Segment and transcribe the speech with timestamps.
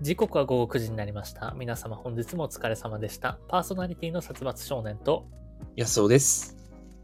[0.00, 1.52] 時刻は午後9時になりました。
[1.58, 3.40] 皆様本日もお疲れ様でした。
[3.48, 5.26] パーソナリティの殺伐少年と、
[5.74, 6.56] 安尾です。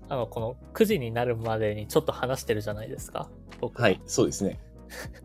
[0.08, 3.28] あの、この9時になるまでにちょっと話してるじゃないですか。
[3.60, 4.60] 僕はい、そうですね。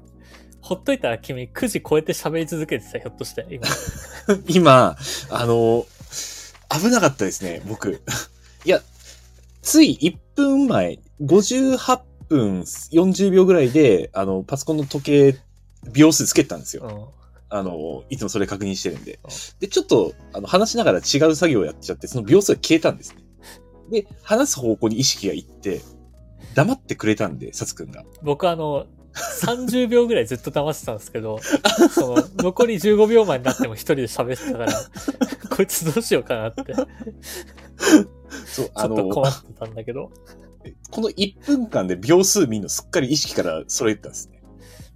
[0.62, 3.68] ほっといたら君9時超えて喋り続けてた、ひょっとして、今。
[4.49, 4.97] 今、
[5.29, 5.86] あの、
[6.71, 8.01] 危なかったですね、僕。
[8.65, 8.81] いや、
[9.61, 15.38] つい1分前、58分40秒ぐらいで、あの、パソコンの時計、
[15.93, 17.11] 秒数つけてたんですよ。
[17.13, 17.18] うん。
[17.50, 19.29] あの、いつもそれ確認してるんでうん。
[19.60, 23.24] で、ちょっと、あの、話しながら違う作業をやっちゃって、その秒数が消えたんですね。
[23.91, 25.82] で、話す方向に意識がいって、
[26.55, 28.04] 黙ってくれたんで、サツくんが。
[28.21, 31.39] 僕あの、30秒ぐらいずっと騙してたんですけど、
[31.91, 34.73] その、残り15秒前になっても一人で喋ってたから、
[35.55, 36.86] こいつどうしようかなって、ちょ
[38.45, 40.11] そう、っとあの、困ってたんだけど、
[40.91, 44.39] この1分間で秒数見るのすっかり意識から揃えてたんですね。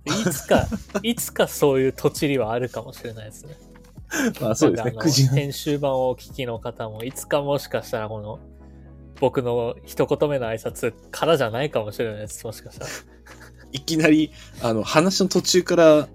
[0.05, 0.67] いつか、
[1.03, 3.55] いつかそういう土地りはあるかもしれないですね。
[4.41, 5.31] まあそうですね、なんかあの9時の。
[5.33, 8.39] 編集版をお聞きの方も、いつかもしかしたらこの、
[9.19, 12.45] 僕の一言目の挨拶からじゃないかもしれないです。
[12.45, 12.91] もしかしたら。
[13.71, 16.07] いきなり、あの、話の途中から、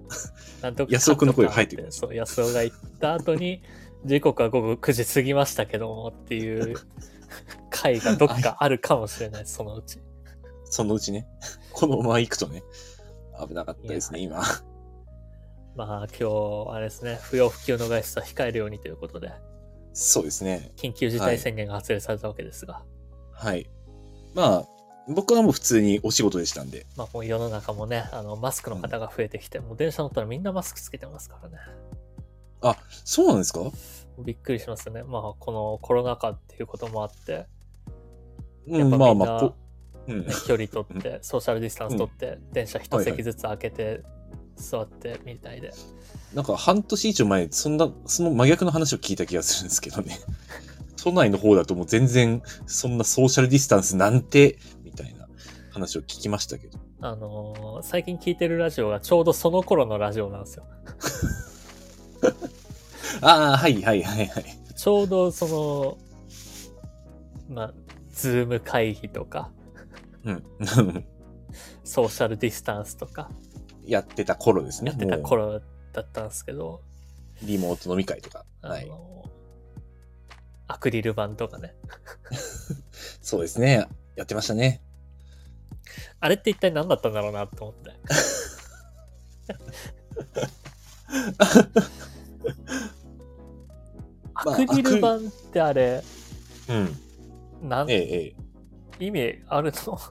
[0.61, 3.61] なんとか安尾の声が入ってくるそう、安尾が言った後に、
[4.05, 6.75] 時刻は午後9時過ぎましたけどもっていう
[7.69, 9.99] 回がどっかあるかもしれないそのうち。
[10.65, 11.27] そのうちね、
[11.71, 12.63] このまま行くとね、
[13.47, 14.41] 危なかったですね、今。
[15.75, 19.31] まあ今日、あれですね、不要不急の外出は控えるようにということで、
[19.93, 20.71] そうですね。
[20.75, 22.83] 緊急事態宣言が発令されたわけですが、
[23.31, 23.69] はい。
[24.33, 24.65] まあ、
[25.07, 26.85] 僕はもう普通にお仕事でしたんで。
[26.95, 31.57] まあもう世の中もね、あの、マスクの方が増えてきて、もう電車乗ったらみんなマスクつけてますからね。
[32.61, 33.61] あ、そうなんですか？
[34.19, 35.03] びっくりしますね。
[35.03, 37.47] まあこのコロナ禍っていうこともあって、
[38.67, 39.55] うん、まあまあ、こ
[40.09, 44.03] うんね、 距離取って、ソーシャルディスタンス取って、電車一席ずつ開けて、
[44.55, 45.71] 座ってみたいで。
[46.33, 50.19] なんか半年以上前、そんな、その真逆の話を聞いた気がするんですけどね。
[51.01, 55.27] 都内の方だともう全然、そんなソーシャルディスタンスなんて、みたいな
[55.71, 56.77] 話を聞きましたけど。
[57.01, 60.65] あのー最近聞いてるラジオがちょうどその頃のラジオなんですよ。
[63.21, 64.45] ああ、はいはいはいはい。
[64.75, 65.97] ちょうどその、
[67.49, 67.73] まあ、
[68.11, 69.49] ズーム会議とか、
[70.25, 70.43] うん。
[71.83, 73.29] ソーシャルディスタンスとか、
[73.85, 74.91] やってた頃ですね。
[74.91, 75.61] やってた頃
[75.93, 76.81] だったんですけど、
[77.43, 78.45] リモート飲み会とか。
[78.61, 78.89] はい。
[80.67, 81.73] アクリル板とかね。
[83.21, 83.87] そうですね。
[84.15, 84.83] やってましたね。
[86.19, 87.91] あれって一体何だったんだろうなと思って。
[94.35, 96.03] ア まあクリル板ってあれ、
[96.67, 97.69] うん。
[97.69, 98.35] なんええ、ええ。
[98.99, 99.97] 意味あるの？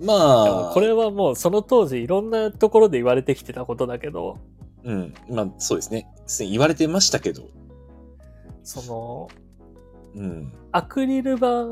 [0.00, 4.38] まであ、もこれはもうその当時いろんなところで言われてきてたことだけど、
[4.84, 5.14] うん。
[5.30, 6.06] まあ、そうですね。
[6.26, 7.48] すでに言われてましたけど。
[8.62, 9.28] その、
[10.14, 10.52] うん。
[10.72, 11.66] アクリル板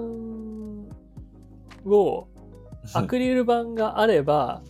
[1.87, 2.29] を、
[2.95, 4.63] アクリル板があれば、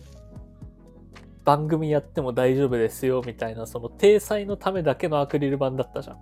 [1.45, 6.17] 番組やっても大丈夫ですよみたいな、その体裁のためだけのアクリル板だったじゃん。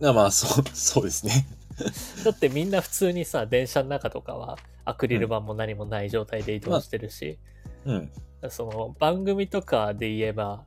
[0.00, 1.46] まあまあ、そう、そうですね。
[2.24, 7.38] だってみんな普通にさ、電車の中とかはアクリル板も何もない状態で移動してるし、
[7.84, 8.12] うん。
[8.48, 10.64] その番組とかで言えば、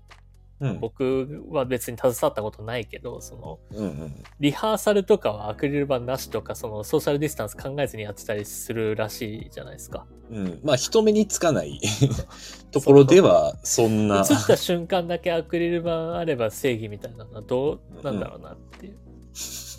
[0.59, 0.79] うん。
[0.79, 4.23] 僕は別に携わったことないけど、その、うんうん。
[4.39, 10.05] リハーサルとかはアクリル板なしとか、そのソーシャルディスタンス考えずにやってたりするらしいじゃないですか。
[10.31, 10.59] うん。
[10.63, 11.81] まあ、人目につかない
[12.71, 14.19] ところでは、そんな。
[14.19, 18.97] 映った瞬間だけアクリル板あれば正義みたいなのはどうなんだろうなっていう。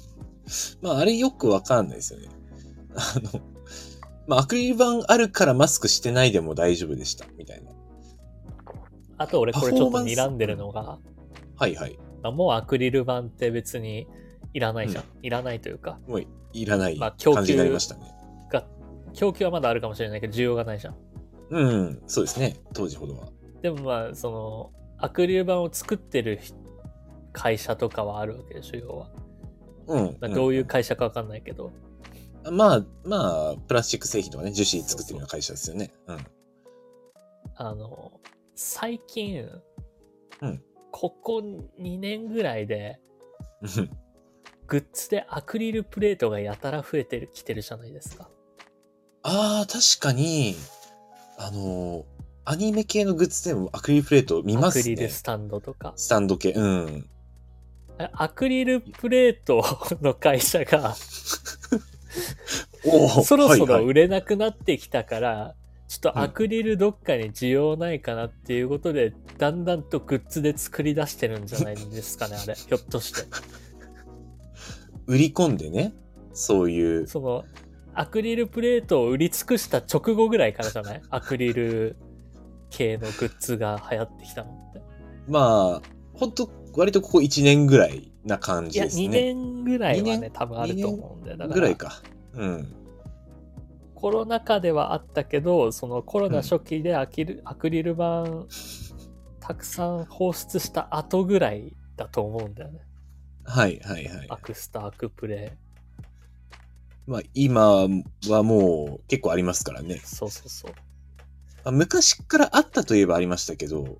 [0.83, 2.29] まあ、あれよくわかんないですよね。
[2.95, 3.41] あの、
[4.27, 7.73] まあ、アクリル板あるからマスクしてないでも大丈夫でした、みたいな。
[9.17, 10.99] あと俺これちょっと睨んでるのが、
[11.57, 11.99] はいはい。
[12.23, 14.07] まあ、もうアクリル板って別に
[14.53, 15.05] いらないじゃん。
[15.23, 18.15] いらないというか、もういらないまあ供給感じになりましたね。
[18.51, 18.67] が、
[19.13, 20.97] 供給はまだあるかもしれないけど需要がないじゃん。
[21.51, 22.57] うん、そうですね。
[22.73, 23.29] 当時ほどは。
[23.63, 26.55] でもまあ、その、アクリル板を作ってるひ
[27.33, 29.11] 会社とかはあるわけでしょ、要は。
[29.87, 30.17] うん。
[30.21, 35.93] まあどういう会社かわかんないけど、うんまあ、まあ、プラスチック製品とかね、樹脂作ってるような会社ですよね。
[36.07, 36.27] うん。
[37.57, 38.21] あの、
[38.55, 39.49] 最近、
[40.43, 40.63] うん
[40.97, 41.43] ここ
[41.81, 43.01] 2年ぐらいで、
[43.63, 43.91] うん
[44.67, 48.31] グッズでアクリルプレートがやたら増えてる、きてるじゃないですか。
[49.23, 50.55] ああ、確かに、
[51.37, 52.07] あの、
[52.45, 54.81] アニメ系のグッズでもアクリルプレート見ますね。
[54.81, 55.93] アクリルスタンドとか。
[55.97, 56.53] スタンド系。
[56.53, 57.11] うん。
[57.99, 59.65] あアクリルプレート
[60.03, 60.95] の会社が、
[62.85, 65.55] そろそろはいはい売れなくなってきたから、
[65.89, 72.55] ちょっとアクリルどっかに需要ないかなっていうことで、だんだんとグッズで作り出してるんじゃないんですかね、あれ。
[72.55, 73.23] ひょっとして。
[75.07, 75.93] 売り込んでね、
[76.33, 77.45] そういう、その、
[77.95, 81.03] アクリルプレートを売り尽くした直後ぐらいからじゃない？
[81.11, 81.97] アクリル
[82.71, 84.83] 系のグッズが流行ってきたのって。
[85.29, 89.05] まあ、ほんと、割とここ1年ぐらいな感いや、じですね。
[89.07, 91.37] 2年ぐらいはね、多分あると思うんだよ。
[91.37, 92.03] だからぐらいか。
[92.35, 92.75] うん。
[93.95, 98.25] コロナ禍ではあったけど、そのコロナ初期でアキル、アクリル板
[99.41, 102.81] たくさん放出した後ぐらいだと思うんだよね。
[103.45, 104.37] はいはいはいア。
[104.39, 105.57] クスタ、アクプレ。
[107.07, 107.87] まあ、今
[108.29, 110.01] はもう結構ありますからね。
[110.05, 110.73] そうそうそう。
[111.65, 113.99] まあ昔からあったといえばありましたけど、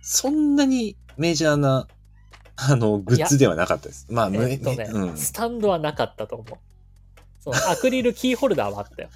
[0.00, 1.86] そんなにメジャーな、
[2.68, 4.06] あの、グッズではなかったです。
[4.10, 5.16] まあ、むえっとね、うん。
[5.16, 6.58] スタンドはなかったと思う。
[7.42, 9.08] そのアクリルキーホルダーはあったよ。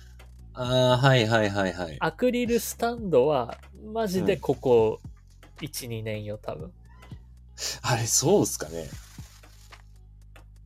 [0.55, 1.97] ああ、はいはいはいはい。
[2.01, 3.59] アクリルスタンドは、
[3.93, 5.01] マジでここ
[5.61, 6.73] 1、2年よ、多分。
[7.83, 8.89] あれ、そうっすかね。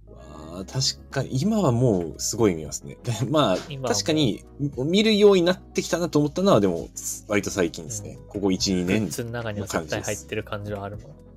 [0.08, 2.96] まあ、確かに、今はもうすごい見ますね。
[3.02, 4.44] でまあ、確かに、
[4.76, 6.88] 見るようになってきたなと思ったのは、でも、
[7.26, 8.18] 割と最近ですね。
[8.28, 9.10] ここ1、2グッ年。
[9.10, 11.27] ズの中には絶対入ってる感じはあるもん。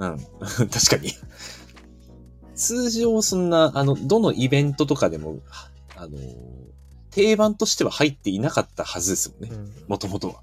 [0.00, 0.18] うん。
[0.68, 1.12] 確かに。
[2.54, 5.38] 通常、そんな、あの、どのイベントとかでも、
[5.94, 6.18] あの、
[7.10, 9.50] 定番としては入っていなかったはずですもんね。
[9.52, 9.84] うん。
[9.88, 10.42] もともとは。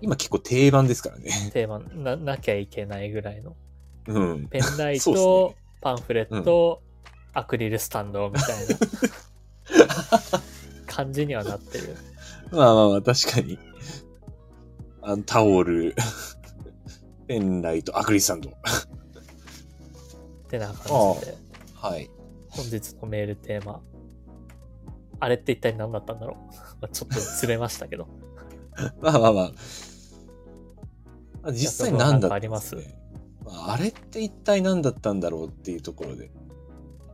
[0.00, 1.50] 今結構定番ですからね。
[1.52, 3.56] テーマな、なきゃいけないぐらいの。
[4.08, 4.48] うん。
[4.48, 6.82] ペンライト、ねパンフレット、
[7.32, 8.76] アクリルスタンドみたいな
[10.86, 11.96] 感じにはなってる。
[12.50, 13.58] まあまあまあ、確かに。
[15.02, 15.94] あの、タオル、
[17.26, 18.50] ペンライト、アクリルスタンド。
[18.50, 18.52] っ
[20.48, 21.36] てな感じで、
[21.74, 22.10] はい。
[22.48, 23.80] 本日のメールテーマ。
[25.20, 26.36] あれって一体何だったんだろう？
[26.80, 28.08] ま あちょっとずれましたけど。
[29.00, 29.32] まあまあまあ。
[29.32, 29.50] ま
[31.50, 32.98] あ実際何だったんですかね
[33.44, 36.30] まあ、あれって一体何だったんだろうっていうところで。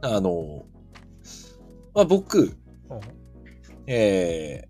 [0.03, 0.65] あの、
[1.95, 2.57] まあ僕、うん。
[3.87, 4.69] え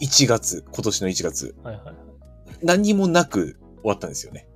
[0.00, 1.96] ー、1月、今年の1月、はいはいはい。
[2.62, 4.48] 何もなく終わったんですよね。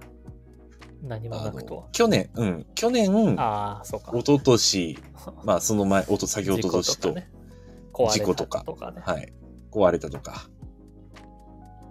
[1.02, 1.88] 何もあなくとはの。
[1.92, 4.12] 去年、うん、去年、ああ、そうか。
[4.14, 4.98] 一昨年、
[5.44, 7.14] まあその前、おと、先ほど年と、
[8.08, 9.02] 事故とかとかね。
[9.04, 9.32] はい、
[9.70, 10.48] 壊れたとか。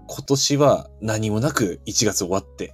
[0.08, 2.74] 今年は何もなく1月終わって、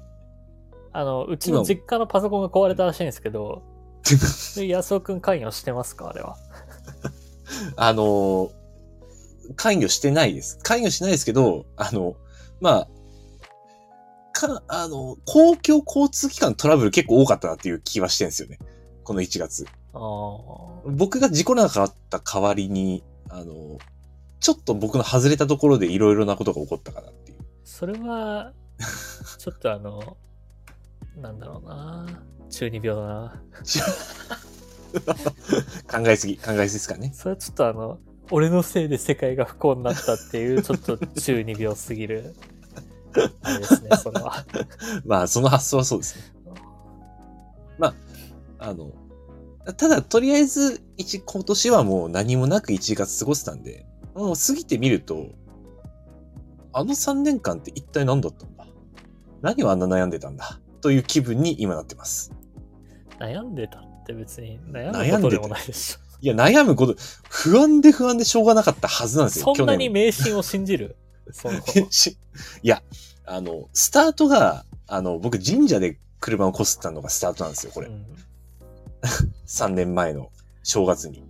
[0.91, 3.61] あの、うちの実家のパソコンが壊れたらしいんですけど、
[4.55, 6.37] で安尾くん関与してますかあれは。
[7.77, 8.57] あのー
[9.55, 10.59] 関与してないです。
[10.61, 12.17] 関与してないですけど、あの、
[12.59, 12.87] まあ、
[14.39, 18.59] か、あの、公共交通機関トラブル結構多かったなっていう気はしてるんですよね。
[19.03, 19.65] この1月。
[20.85, 23.79] 僕が事故なかった代わりに、あの、
[24.39, 27.37] ちょっと僕の外れたところでいろいろなことが起こったかなっていう。
[27.63, 28.53] それは、
[29.39, 30.17] ちょっとあの、
[31.17, 32.05] なんだろうな。
[32.49, 33.41] 中二病だな。
[35.91, 37.11] 考えすぎ、考えすぎですかね。
[37.13, 37.99] それはちょっとあの、
[38.29, 42.35] 俺のせいで世界が不幸になったっていう、ちょっと中二病すぎる、
[43.41, 44.45] あれですね、それは。
[45.05, 46.21] まあ、その発想はそうですね。
[47.77, 47.87] ま
[48.59, 48.91] あ、あの、
[49.77, 55.27] ただ、とりあえず、一、今年はもう何もなく1月過ごせたんで、もう過ぎてみると、
[56.73, 58.65] あの3年間って一体何だったんだ？
[59.41, 60.59] 何をあんな悩んでたんだ？
[60.81, 62.31] という気分に今なってます。
[63.19, 65.99] 悩んでたって別に悩むことでもないでしょ。
[66.21, 66.95] いや、悩むこと、
[67.29, 70.95] 不安で不安でしょうがなかったはずなんですよ、そんなに去迷信を信じる？
[71.31, 71.59] その、
[72.63, 72.81] いや、
[73.25, 77.87] あの、スタートが、あの、僕神社で車をこすったのがスタートなんですよ、これ。
[77.87, 78.05] うん
[79.45, 80.31] 3年前の
[80.63, 81.23] 正月に。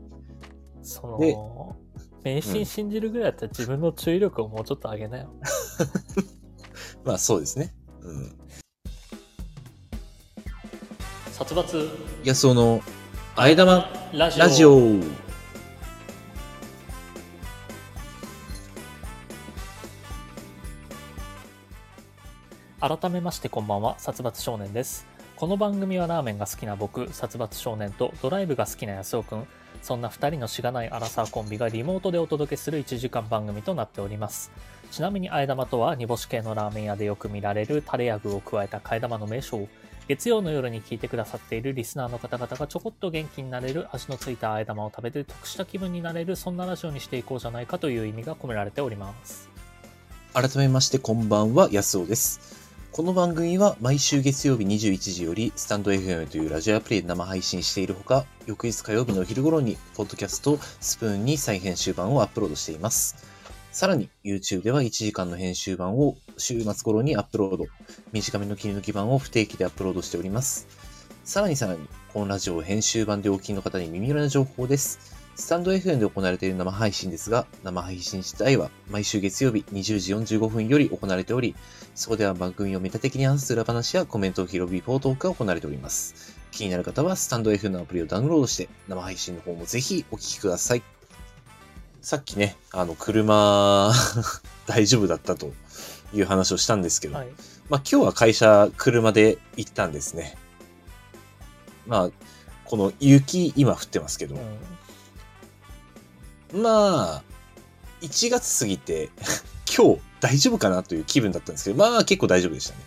[0.81, 1.75] そでの、
[2.23, 5.33] 迷信信じるぐらいだったら自分の注意力をもうちょっと上げなよ。
[7.03, 7.73] まあそうですね。
[8.01, 8.37] うん。
[11.31, 11.89] 殺伐い
[12.23, 12.81] や、その、
[13.35, 15.26] あえ玉ラジオ。
[22.79, 25.07] 改めましてこんばんは、殺伐少年です。
[25.35, 29.47] この番組はラーメンが好きな僕、殺伐少年とドライブが好きな安尾くん、
[29.81, 34.51] そんな2人のしがないアラサーコンビがリモートでお届けする1時間番組となっております。
[34.91, 39.67] ちなみに、あえ玉とは煮干し系のラーメン屋でよく見られるタレや具を加えた替え玉の名称。
[40.07, 49.49] 月曜の夜に聞いてくださっているリスナーの方々がちょこっと元気になれる味のついたあえ玉を食べて得した気分になれるそんなラジオにしていこうじゃないかという意味が込められております。
[50.33, 52.66] 改めましてこんばんは、安尾です。
[52.97, 63.15] この番組は毎週月曜日21時よりスタンド FM というラジオアプリで生配信しているほか、翌日火曜日のお昼頃にポッドキャストスプーンに再編集版をアップロードしています。
[63.71, 67.65] さらに YouTube では1時間の編集版を週末頃にアップロード。
[68.13, 70.65] 短めの切り抜き版を不定期でアップロードしております。
[71.23, 75.15] さらにさらに、このラジオ編集版でお聞きの方に耳寄りな情報です。
[75.35, 81.55] スタンド FM で行われている生配信ですが、生配信自体は毎週月曜日20時45分より行われており、
[81.97, 86.37] そこでは番組をメタ的に話す裏話やコメントを拾うビフォートークが行われております。
[86.51, 90.83] 気になる方はスタンド FM のアプリをダウンロードして、生配信の方もぜひお聞きください。
[92.03, 93.91] さっきね、あの、車、
[94.67, 95.53] 大丈夫だったと
[96.13, 97.29] いう話をしたんですけど、はい。
[97.67, 100.37] まあ今日は会社車で行ったんですね。
[101.87, 102.09] まあ、
[102.65, 104.37] この雪今降ってますけど、
[106.53, 106.61] うん。
[106.61, 107.23] まあ、
[108.01, 109.09] 1月過ぎて
[109.75, 112.81] 今日大丈夫かなという気分だったんですけど、まあ結構大丈夫でしたね。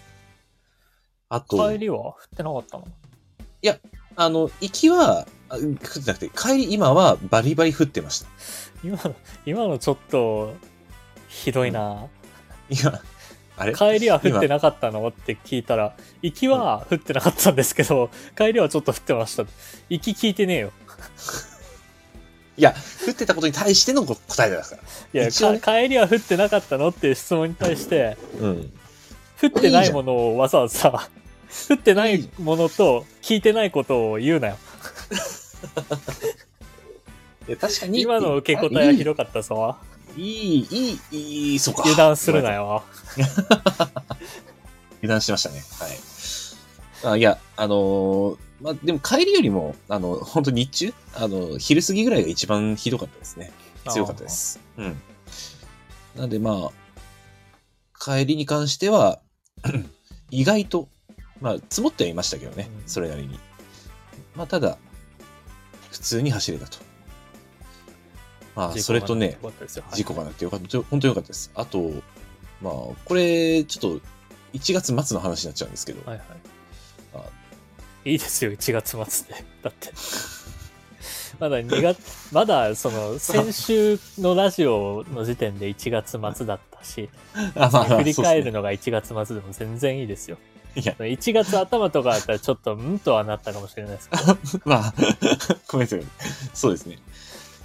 [1.28, 1.98] あと、帰りは？
[1.98, 2.88] 降ってなかったの？
[4.16, 8.28] あの、行きは、あ降ってなくて、帰り今はバリバリ降ってました。
[8.82, 9.14] 今の、
[9.46, 10.54] 今のちょっと、
[11.28, 12.06] ひどいな。
[12.68, 13.00] いや、
[13.56, 13.74] あれ？
[13.74, 15.06] 帰りは降ってなかったの？
[15.06, 19.44] って聞いたら、行きは降ってなかったんですけど、帰りはちょっと降ってました。
[19.88, 20.72] 行き聞いてねえよ。
[22.56, 22.74] いや、
[23.06, 24.82] 降ってたことに対しての答えだから。
[24.82, 28.72] いや、一応ねか帰りは降ってなかったのっていう質問に対して、うん。
[29.40, 31.08] 降ってないものをわざわざ、
[31.70, 34.58] 降ってないものと聞いてないことを言うなよ。
[37.48, 38.02] いや、確かに。
[38.02, 39.76] 今の受け答えはひどかったぞ。
[40.16, 41.82] いい、いい、いい、そうか。
[41.82, 42.52] 油断するな。
[42.52, 42.82] よ。
[45.02, 45.62] 油断してましたね。
[47.02, 47.12] はい。
[47.14, 53.52] あいや、あのーまあ、でも帰りよりも、あの、本当日中あの、昼過ぎぐらいが一番ひどかったですね。
[53.88, 54.60] 強かったです。
[54.76, 55.00] うん。
[56.16, 56.72] なんでまあ、
[57.98, 59.20] 帰りに関しては、
[60.30, 60.88] 意外と、
[61.40, 63.38] まあ、積もってはいましたけどね、うんそれなりに。
[64.36, 64.78] まあ、ただ、
[65.90, 66.78] 普通に走れたと。
[68.54, 69.38] まあ、それとね、
[69.92, 70.82] 事故がなくてよかった。
[70.82, 71.50] 本当よかったです。
[71.54, 71.90] あと、
[72.60, 72.72] まあ、
[73.04, 74.06] これ、ちょっと、
[74.52, 76.26] 1月末の話になっちゃうんですけど、はいはい。
[78.04, 79.44] あいいですよ、1月末で。
[79.62, 79.90] だって。
[81.38, 81.98] まだ2月、
[82.32, 88.58] まだその、先週のラジオの時点で1月末だったし、あまあまあ振り返るの。
[88.58, 90.38] のが1月末でも全然いいですよ。
[90.76, 94.38] いや、1月頭とかだったらちょっと、んとはなったかもしれないですけど。
[94.64, 94.94] まあ、
[95.68, 96.04] ごめんなさい。
[96.54, 96.98] そうですね。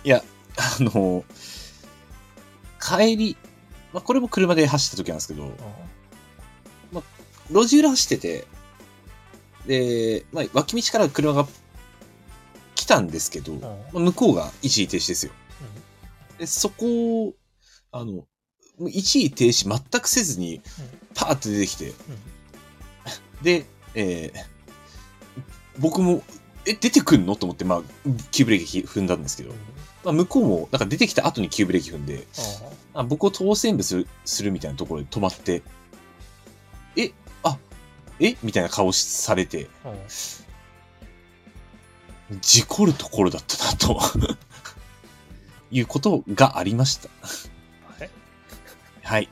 [0.04, 0.24] いや、
[0.58, 1.24] あの、
[2.82, 3.38] 帰り、
[3.94, 5.52] まあ、これも車で走った時なんですけど、
[7.52, 8.48] 路地裏走ってて、
[9.68, 11.48] で、まあ、脇道から車が
[12.76, 13.62] 来たんですけど、うん。
[13.62, 15.32] まあ向こうが一時停止ですよ。
[16.38, 17.34] で、そこを、
[17.92, 18.26] あの、
[18.90, 20.62] 一時停止全くせずに、
[21.14, 21.94] パーって出てきて、
[23.42, 24.56] で、えー
[25.78, 26.24] 僕も、
[26.66, 27.36] え、出てくんの？
[27.36, 27.82] と思って、まあ、
[28.32, 29.54] 急ブレーキ踏んだんですけど、
[30.06, 32.26] まあ、向こうも、なんか出てきた後に急ブレーキ踏んで、
[32.94, 35.64] あ僕を当選部するするみたいなところで止まって、
[36.96, 37.12] え、あ、
[38.20, 38.36] え？
[38.44, 39.68] みたいな顔しされて、
[42.42, 44.00] 事故るところだったな、と
[45.72, 47.10] いうことがありました。
[48.00, 48.10] はい
[49.04, 49.30] はい。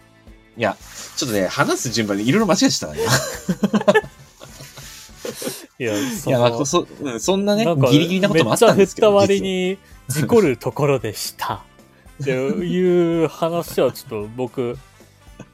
[0.56, 0.78] いや、
[1.16, 3.04] ちょっとね、話す順番でいろいろ間違えてたな、今
[5.80, 9.18] いや、そいや、まあのそ、うんそんなねギリギリなこともあったんですけど。
[9.18, 11.64] めっちゃ振った割に、事故るところでした。
[12.22, 14.78] っていう話はちょっと僕、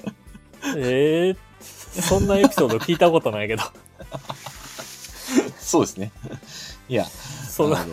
[0.76, 1.38] えー、
[1.92, 3.64] そんなエピソード聞いたことないけど、
[5.60, 6.12] そうですね。
[6.88, 7.86] いや、そんな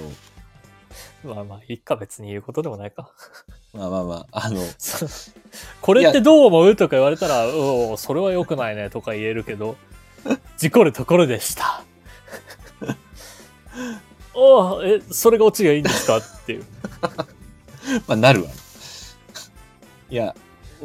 [1.24, 3.10] まあまあ、いっか別に言うことでもないか。
[3.72, 5.06] まあまあまあ、あの、そ
[5.80, 9.76] これってどう思うとか言われたら、おうそれは良くないねとか言えるけど、
[10.56, 11.82] 事故るところでした。
[14.34, 16.18] おうえ、それがオチがいいんですか？
[16.18, 16.64] っていう。
[18.06, 18.50] まあ、なるわ。
[20.10, 20.34] いや、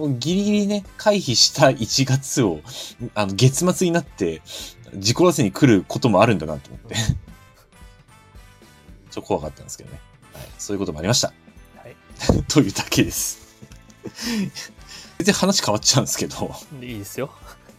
[0.09, 2.61] ギリギリね、回避した1月を、
[3.15, 4.41] あの、月末になって、
[4.95, 6.95] 事故らせに来ることもあるんだなと思って。
[6.95, 7.15] ちょっ
[9.15, 9.99] と怖かったんですけどね。
[10.33, 10.47] はい。
[10.57, 11.33] そういうこともありました。
[11.77, 11.95] はい。
[12.47, 13.39] というだけです。
[15.17, 17.31] 全然話変わっちゃうんですけど、いいですよ。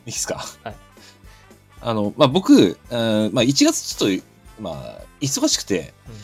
[0.06, 0.44] いいですか？
[0.62, 0.76] はい。
[1.80, 6.14] あの、まあ、僕、うんまあ、1月ちょっと、まあ、忙しくて、うん、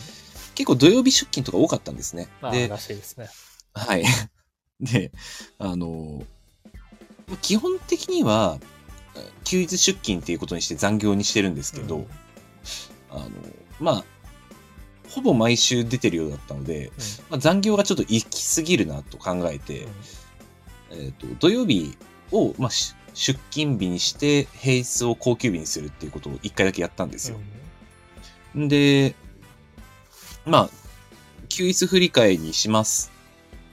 [0.55, 2.29] 結構土曜日出勤とか多かったんですね。
[2.41, 3.29] まあ、で、らしいですね。
[3.75, 4.05] はい。
[4.81, 5.13] で、
[5.59, 6.23] あの、
[7.43, 8.59] 基本的には、
[9.45, 12.07] 休日出勤っていうことにして残業にしてるんですけど、うん
[13.11, 13.29] あの、
[13.81, 14.05] まあ、
[15.09, 16.93] ほぼ毎週出てるようだったので、
[17.31, 19.87] まあ、残業がちょっと行き過ぎるなと考えて、
[20.91, 21.97] えっ、と、土曜日
[22.33, 27.39] を、まあ、し出勤日にして、平日を高級日にするっていうことを一回だけやったんですよ。
[28.57, 29.15] んで、
[30.47, 30.71] まあ、
[31.49, 33.11] 休日振り替えにします。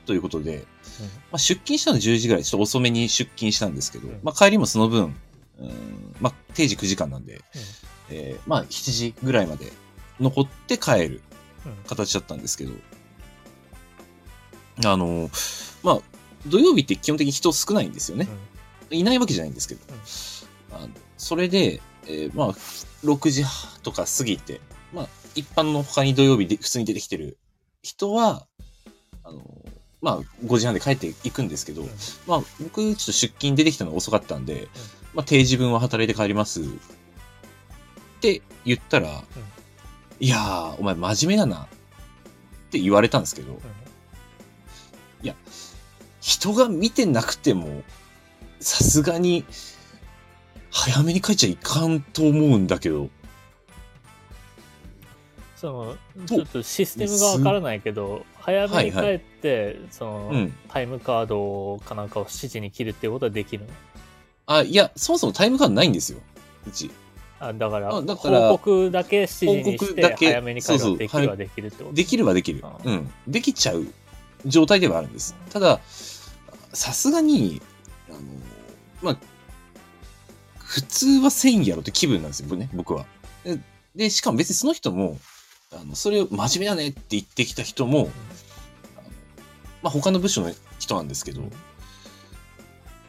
[0.06, 0.66] ということで、
[1.04, 4.20] まあ、出勤したの10時ぐらい、ちょっと遅めに出勤したんですけど、うん。
[4.24, 5.16] まあ、帰りもその分、
[5.60, 7.42] うんまあ、定時9時間なんで、
[8.10, 9.72] えーまあ、7時ぐらいまで
[10.20, 11.22] 残って帰る
[11.66, 11.74] うん。
[11.88, 12.72] 形だったんですけど、
[14.86, 15.30] あの、
[15.84, 16.00] まあ、
[16.48, 18.28] 土曜日って基本的に人少ないんですよね。
[18.92, 19.82] いないわけじゃないんですけど、
[20.72, 22.50] あのそれで、えーまあ、
[23.04, 23.44] 6時
[23.82, 24.62] とか過ぎて、
[24.94, 27.38] まあ、一般の他に土曜日で普通に出てきてる
[27.82, 28.46] 人は、
[29.24, 29.44] あの、
[30.06, 31.90] まあ、5時半で帰っていくんですけど、うん
[32.28, 34.68] まあ、僕、ちょっと出勤出てきたのが遅かったんで、
[35.16, 36.62] まあ、定時分は働いて帰ります。
[36.62, 36.66] っ
[38.22, 39.24] て言ったら、
[40.20, 41.64] いやー、お前真面目だな。
[41.64, 41.68] っ
[42.70, 43.60] て言われたんですけど、
[46.26, 47.84] 人が見てなくても、
[48.60, 49.46] さすがに、
[50.72, 53.10] 早めに帰っちゃいかんと思うんだけど、
[55.66, 60.54] そのとちょっとシステムがわからないけど早めに帰はいって、その、うん。
[60.68, 63.72] タイムカードかなんかを7時に切るっていうことはできるの？
[64.46, 66.20] あ、いや、そもそもタイムカードないんですよ。
[66.68, 66.92] うち。
[67.40, 71.96] あだからあだから報告だけ7時にして早めに帰るできるはできるってこと？
[71.96, 72.78] できるはできるあ。
[72.84, 73.12] うん。
[73.28, 73.88] できちゃう
[74.46, 75.36] 状態ではあるんです。
[75.50, 75.80] ただ、
[76.74, 77.62] さすがに、
[78.10, 78.20] あの、
[79.02, 79.18] まあ、
[80.60, 83.06] 普通は1000やろって気分なんですよ、僕ね、僕は。
[83.44, 83.60] で、
[83.96, 85.18] でしかも別にその人も、
[85.72, 88.10] あの、それを真面目だねって言ってきた人も、
[88.98, 89.10] あの
[89.84, 91.50] まあ、他の部署の人なんですけど、うん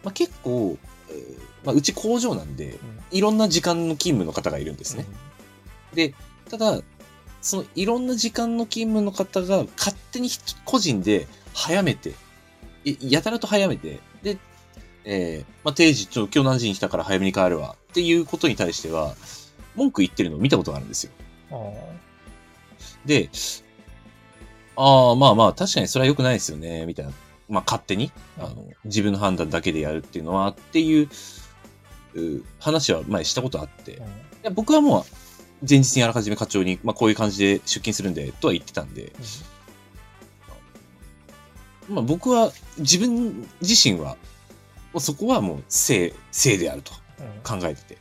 [0.06, 0.78] まあ、結構、
[1.10, 2.78] えーまあ、うち工場なんで、
[3.10, 5.04] いろんな時間の勤務の方がいるんですね。
[5.94, 6.14] で、
[6.48, 6.80] ただ、
[7.42, 12.14] そのいろんな時間の勤務の方が勝手に人個人で早めて、
[12.84, 14.38] いやたらと早めて、で、
[15.04, 19.14] えーまあ、定時、ちょ、今日何時に来たから早めに帰るわっていうことに対しては、
[19.74, 21.12] 文句言ってるのを見たことがあるんですよ。
[23.04, 23.30] で、
[24.76, 27.12] ああ、まあまあ、確かにそれは良くないですよね、みたいな。
[27.48, 31.08] まあ、勝手に、あの、自分の判断だけでやるっていうのは、っていう、
[32.14, 34.04] う話は前したことあって、うん。
[34.42, 35.04] や僕はもう、
[35.68, 39.12] 前日にあらかじめ課長に、まあ、こういう感じで出勤するんで、とは言ってたんで、
[41.88, 44.16] まあ、僕は、自分自身は、
[44.98, 47.60] そこはもう、正、正であるとうん。
[47.60, 47.98] 考えてて。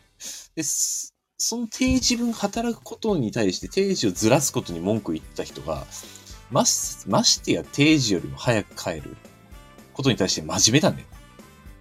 [0.56, 1.15] で、す
[1.48, 5.86] その定時分働くことに対して定時をずらすことに文句言った人が、
[6.50, 9.16] まし、ましてや定時よりも早く帰る
[9.94, 11.06] ことに対して真面目だね。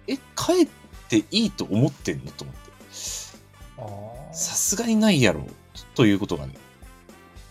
[0.07, 0.67] え、帰っ
[1.09, 2.31] ていいと思ってんの？
[2.33, 4.37] と思って。
[4.37, 5.47] さすがにないやろ。
[5.95, 6.53] ということがね、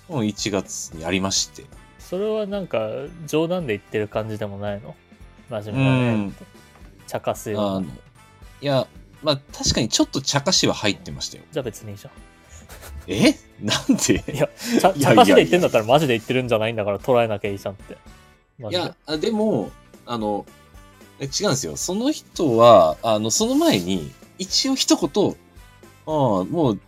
[0.09, 1.65] もう1月にありまして。
[1.99, 2.91] それはなんか
[3.27, 4.95] 冗談で言ってる感じでもないの？
[5.51, 6.45] 真面目だねって
[7.09, 7.91] 茶化すような、い
[8.61, 8.87] や、
[9.25, 11.45] まあ確かにちょっと茶化しは入ってましたよ。
[11.51, 12.13] じゃあ別にいいじゃん
[13.09, 13.35] え？
[13.61, 14.25] なんで？
[14.33, 14.49] いや
[14.81, 17.97] 茶化しで言ってんだったらマジで言ってるんじゃないんだから捉えなきゃいいじゃんって
[18.61, 19.73] いや、あでも、
[20.07, 20.47] あの、
[21.19, 21.77] え違うんですよ。
[21.77, 25.37] その人は、あの、その前に、一応一言、
[26.07, 26.81] ああ、もう、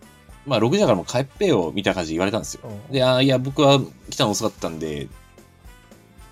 [0.47, 2.61] まあ、6時だからもう帰っぺよ、みたいな感じで言われたんですよ。
[2.65, 5.09] うんで、ああ、いや、僕は来たの遅かったんで、っ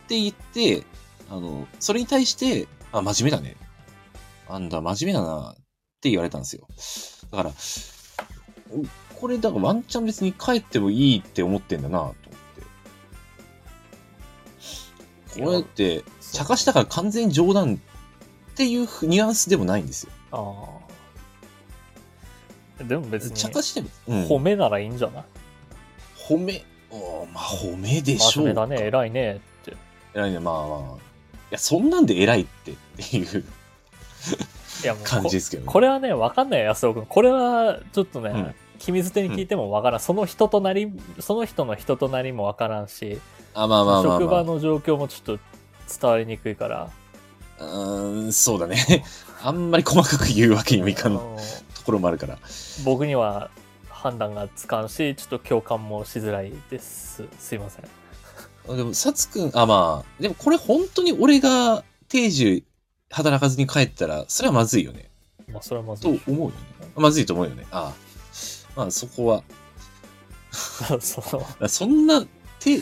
[0.06, 0.84] て言って、
[1.28, 3.56] あの、それに対して、あ、真面目だね。
[4.48, 5.56] あんだ、真面目だな、
[6.04, 6.68] って言われたんですよ。
[7.30, 7.52] だから、
[9.18, 12.14] これ、だからワンチャン別に帰ってもいいって思ってんだな、と思っ
[15.34, 15.40] て。
[15.42, 17.78] これって、茶化したから完全に冗談っ
[18.54, 20.12] ていうふニュアンスでもないんですよ。
[20.30, 20.64] あ
[22.80, 25.24] あでも別に茶化しても、うん褒めならいいんじゃない？
[26.28, 28.66] 褒め、おまあ褒めでしょうか。
[28.66, 29.74] 真面目だね偉いねって
[30.12, 30.80] 偉いね、まあまあ。
[30.96, 30.98] い
[31.52, 33.44] や、そんなんで偉いってっていう
[35.04, 35.66] 感じですけどね。
[35.66, 43.18] ここれはね分かんないよ安尾君これはちょっとね、うん君捨てに聞いても分からん、その人となりその人の人となりも分からんし、
[43.54, 44.18] あ、まあまあまあ、まあ。
[44.18, 45.38] 職場の状況もちょっと
[46.00, 46.90] 伝わりにくいから
[47.60, 49.04] うーん、そうだね。
[49.42, 51.20] あんまり細かく言うわけにもいかんと
[51.86, 52.38] ころもあるから。
[52.84, 53.50] 僕には
[53.88, 62.64] 判断がつかんしちょっと共感もしづらいですすいませんでも、さつくん、あ、まあ、でもこれ本当に俺が定時
[63.10, 65.10] 働かずに帰ったら、それはまずいよね。
[65.52, 66.54] まあそれはまずとい思うよね。
[66.96, 67.66] まずいと思うよね。
[67.70, 67.94] ああ。
[68.76, 69.42] まあ、そこは。
[71.00, 71.22] そ
[71.60, 72.24] のそんな、
[72.58, 72.80] て、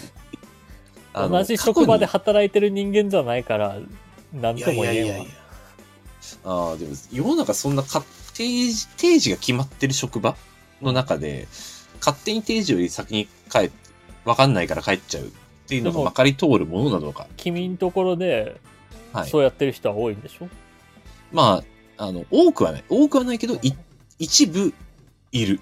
[1.14, 3.78] あの同じ職場で過働いてる人間じゃないから
[4.32, 5.30] 何去にとも言えんわいやいやいやいや。
[6.44, 8.04] ああ、でも、世の中そんなか
[8.34, 10.36] 定時、定時が決まってる職場
[10.80, 11.48] の中で、
[11.98, 13.82] 勝手に定時より先に帰って、
[14.24, 15.28] わかんないから帰っちゃうっ
[15.66, 17.26] ていうのがまかり通るものなのか。
[17.36, 18.60] 君んところで
[19.12, 19.30] はい。
[19.30, 20.48] そうやってる人は多いんでしょ、
[21.32, 21.62] ま
[21.98, 22.84] あ、あの、多くはない。
[22.88, 23.72] 多くはないけど、い
[24.18, 24.72] 一部
[25.32, 25.60] いる。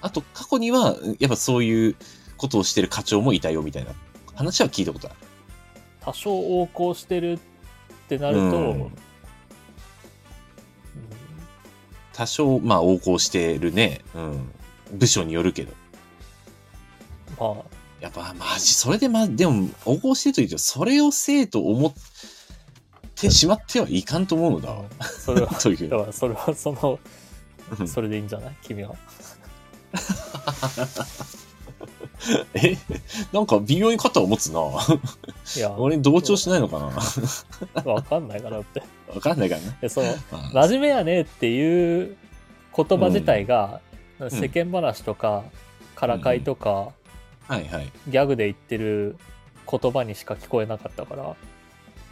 [0.00, 1.96] あと、過去には、やっぱそういう
[2.36, 3.92] ことをしてる課長もいたよ、みたいな
[4.34, 5.16] 話は聞いたことある。
[6.00, 7.38] 多少横行してるっ
[8.08, 8.92] てなると、うんうん
[12.16, 14.02] 多少、まあ、横行してるね。
[14.14, 14.52] うん。
[14.92, 15.72] 部署によるけど。
[17.40, 17.64] まあ、
[18.00, 21.98] やっぱ、マジ、それでま、でも、横行してると言うと、それをせえと思って
[23.30, 24.80] しまってはいかんと思うのだわ。
[24.80, 24.86] うん
[25.20, 25.98] それは、 というだ。
[25.98, 26.98] からそれはその、
[27.78, 28.54] うんそれでいいんじゃない？
[28.62, 28.94] 君は。
[32.54, 32.76] え？
[33.32, 34.60] なんか微妙に肩を持つな。
[35.56, 38.82] いや、俺に同調しないのかなわかんないからって。
[39.14, 39.76] わかんないからね。
[39.80, 42.16] でその、まあ真面目やねっていう
[42.76, 43.80] 言葉自体が、
[44.30, 45.44] 世間話とか、
[45.94, 46.90] からかいとか、
[47.46, 47.92] はいはい。
[48.08, 49.16] ギャグで言ってる
[49.70, 51.36] 言葉にしか聞こえなかったから、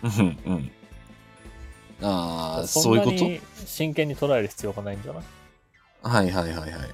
[0.03, 0.71] うんうん。
[2.03, 3.15] ああ、そそういうこと？
[3.15, 5.23] んなに真剣に捉える必要がないんじゃない？
[6.03, 6.91] はいはいはいはい。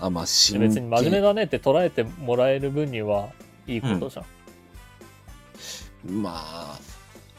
[0.00, 3.28] あ、まあ、で真別に真面目だねって捉えてもらえる分には
[3.66, 6.22] いいことじゃん。
[6.22, 6.78] まあ、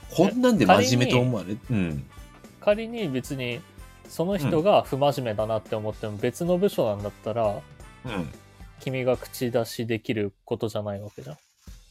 [0.10, 1.56] こんなんで真面目と思われ？
[1.70, 2.06] うん。
[2.60, 3.62] 仮に別に
[4.10, 7.62] その人が不真面目だなって思っても別の部署なんだったら、
[8.06, 8.30] うん。
[8.80, 11.38] 君が口出しできることじゃないわけじゃん。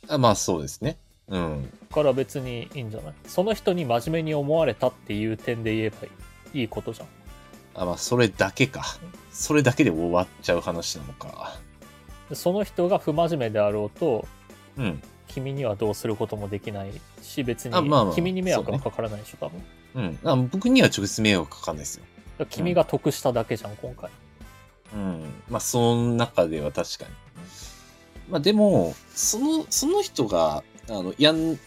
[0.08, 0.98] あまあ、そうですね。
[1.28, 1.72] うん。
[1.92, 3.14] から別にいいんじゃない？
[3.26, 5.96] その人に真面目に思われたっていう点で言えば
[6.54, 7.06] いいことじゃん。
[7.74, 8.84] あ、まあ、それだけか。
[9.32, 11.58] それだけで終わっちゃう話なのか。
[12.28, 14.26] でその人が不真面目であろうと、
[14.76, 15.02] うん。
[15.28, 19.62] 君にはどうすることもできないし、別にあまあまあ君に迷惑はかからないでしょ、多分。
[19.94, 20.18] うん。
[20.24, 22.04] あ僕には直接迷惑かかんないですよ。
[22.50, 24.10] 君が得しただけじゃん、今回。
[24.94, 25.24] うん。
[25.48, 27.10] まあ、その中では確かに。
[28.28, 31.58] まあ、でも、その、その人が、あの、やん、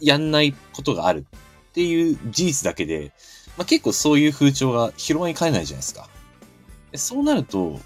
[0.00, 1.26] やんないことがある
[1.68, 3.12] っていう事実だけで、
[3.56, 6.08] まあ、結構そういう風潮が広まりかねないじゃないですか。
[6.90, 7.80] でそうなると、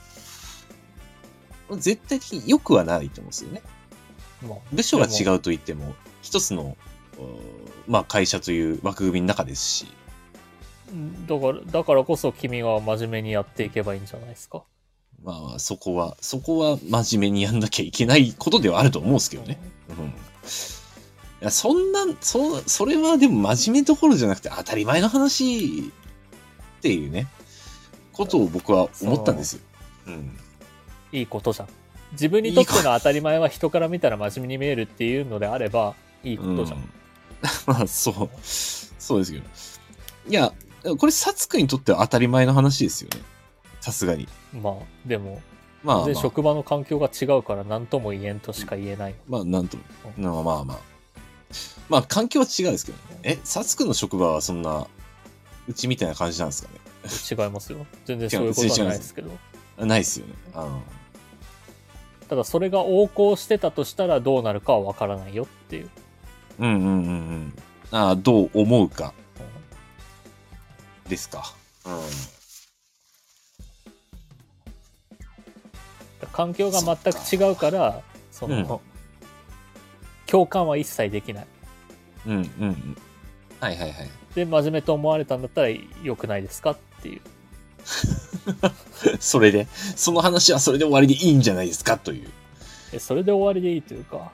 [1.76, 3.62] 絶対的に良くはないと思うんですよね。
[4.42, 6.76] まあ部署が違うと言っても、一つの、
[7.86, 9.86] まあ、会社という枠組みの中ですし、
[11.26, 14.64] だから、だからこそ君が真面目にやっていけばいいんじゃないですか。
[15.24, 19.58] まあまあ、そこは、そこは真面目にやんなきゃいけないことではあると思うんですけどね。
[19.90, 20.06] うん。
[20.06, 20.10] い
[21.40, 25.92] や、そんな、そ、それはでも真面目どころじゃなくて当たり前の話
[26.78, 27.26] っていうね、
[28.12, 29.62] ことを僕は思ったんですよ。
[30.06, 30.36] うん。
[31.12, 31.68] いいことじゃん。
[32.12, 36.78] 自分にとっての当たり前は人から見たら真面目に見えるっていうのであれば、いいことじゃん。
[36.78, 36.90] うん
[37.66, 39.44] まあ、そう、そうですけど。
[40.28, 40.52] いや、
[40.98, 43.20] これ、サツくんにとっては当たり前の話ですよね。
[43.88, 44.28] さすがに。
[44.52, 44.74] まあ、
[45.06, 45.40] でも、
[45.82, 49.14] まあ、まあ、全然職場の環境が違うから何とも言えんとしか言えない。
[49.26, 49.78] まあ、なんと、
[50.16, 50.78] まあまあまあ。
[51.88, 53.20] まあ、環境は違うんですけどね。
[53.22, 54.86] え、サツくんの職場はそんな、
[55.66, 57.44] うちみたいな感じなんですかね？
[57.44, 57.86] 違いますよ。
[58.04, 59.30] 全然そういうことはないですけど。
[59.78, 60.34] あないですよね。
[60.54, 60.80] あ
[62.28, 65.90] ただそれが横行してたとしたらどうなるかはわからないよっていう。
[66.58, 67.54] うんうんうんうん。
[67.90, 69.14] あどう思うか
[71.08, 71.54] ですか。
[71.86, 71.92] うん。
[76.32, 78.80] 環境が全く違うから、その、うん
[80.28, 81.46] 共感は一切できない。
[82.26, 82.96] うんうんうん。
[83.60, 84.10] はいはいはい。
[84.34, 85.68] で、真面目と思われたんだったら
[86.02, 87.22] 良くないですかっていう。
[89.18, 92.30] それで、その話はそれで終わりでいいんじゃないですかという。
[92.92, 94.30] えそれで終わりでいいというか、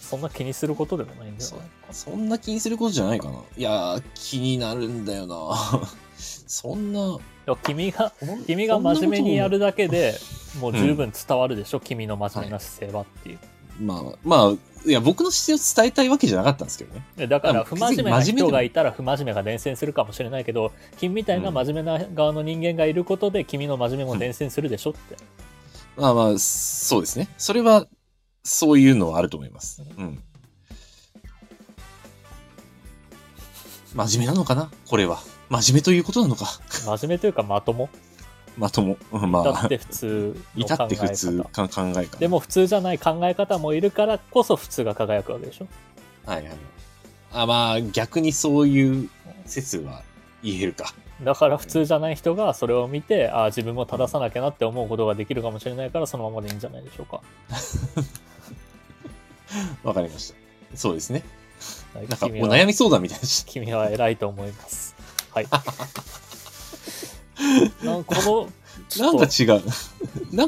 [0.00, 1.92] そんな気にすることでもないんじゃないか。
[1.92, 3.38] そんな気にすることじゃないかな。
[3.56, 5.88] いやー、気になるんだよな。
[6.18, 7.18] そんな、
[7.62, 8.12] 君が、
[8.46, 10.18] 君が真面目にやるだけで
[10.60, 13.38] もううん十分伝わるでしょ、君の真面目な姿勢はっていう。
[13.80, 14.52] まあ、まあ、
[14.84, 17.06] いや、僕の姿勢を伝えたいわけじゃなかったんですけどね。
[17.16, 25.16] でだからあ不真面目な人がいたら不真面目が伝染するかもしれないけど君みたいな真面目な側の人間がいることで君の真面目も伝染するでしょって、
[25.96, 27.28] まあまあ、そうですね。
[27.38, 27.86] それは、
[28.44, 29.82] そういうのはあると思います。
[29.96, 30.22] うん。
[33.94, 34.70] 真面目なのかな？
[34.86, 35.20] これは。
[35.50, 36.46] 真面目ということなのか。
[36.70, 37.88] 真面目というかまとも
[38.56, 38.96] まとも。
[39.12, 42.16] うんまあだっ、て普通の至考えって普通方か考えか。
[42.18, 45.68] でも普通じゃない考え方もいるからこそ普通が輝くわけでしょ
[46.26, 46.56] はいはい。
[47.32, 49.10] あ、まあ、逆にそういう
[49.46, 50.02] 説は
[50.42, 50.92] 言えるか。
[51.22, 57.22] だから普通じゃない人がそれを見てああ自分も正さなきゃなって思うことができるかもしれないからそのままでいいんじゃないでしょうか、
[59.82, 60.36] わかりました。
[60.76, 61.24] そうですね。
[61.92, 63.44] はいなんか、お悩み相談みたいなし。
[63.46, 64.87] 君は偉いと思います
[65.32, 65.48] はい
[67.84, 68.48] なんかこの
[68.96, 69.48] なんか違う。
[69.48, 69.60] なん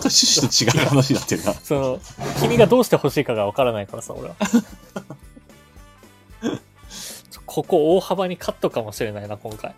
[0.00, 1.52] か趣旨と違う話になってるな。
[1.62, 2.00] その
[2.40, 4.36] 君がどうしてほしいかがわからないからさ俺は
[7.46, 9.74] ここ大幅にカットかもしれないな今回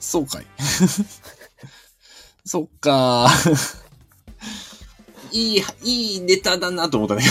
[0.00, 0.46] そうかい。
[2.46, 3.28] そっか。
[5.32, 7.22] いい、いいネタだなと思ったね。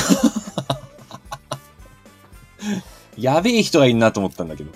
[3.18, 4.72] やべえ人がいるなと思ったんだけど。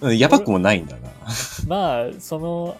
[0.00, 1.10] うんやばくもないんだな。
[1.66, 2.76] まあ、その、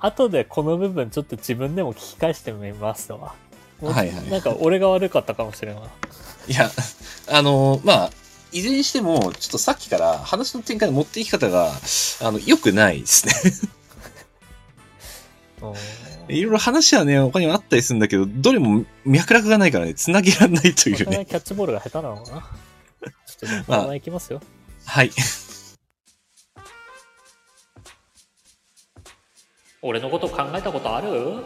[0.00, 3.34] 後でこの部分ちょっと自分でも聞き返してみますわ。
[3.82, 5.88] はいはいなんか俺が悪かったかもしれんわ。
[6.48, 6.70] いや、
[7.28, 8.10] あのまあ、
[8.52, 11.72] いずれにしても、ちょっとさっきから話の展開の持っていき方が、
[12.22, 13.34] あの、良くないですね。
[15.62, 15.74] うん
[16.28, 21.24] いろいろ話はね、他にもあったりするんだけど、どれも脈絡がないからね、繋げられないというね。
[21.24, 22.50] キャッチボールが下手なのかな。
[23.38, 24.40] ちょっとコーナーいきますよ。
[24.84, 25.10] はい。
[29.82, 31.44] 俺のこと考えたことある？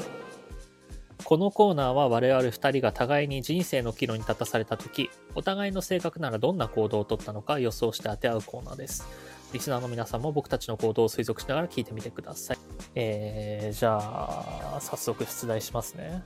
[1.25, 9.07] このコーナーは我々2人が互いに人生の岐路に立たされた時お互いの性格ならどんな行動をとったのか予想して当て合うコーナーです。
[9.53, 12.59] リスナーの皆さんも僕たちの行動を推測しながら聞いてみてください。
[12.95, 16.25] えー、じゃあ早速出題しますね。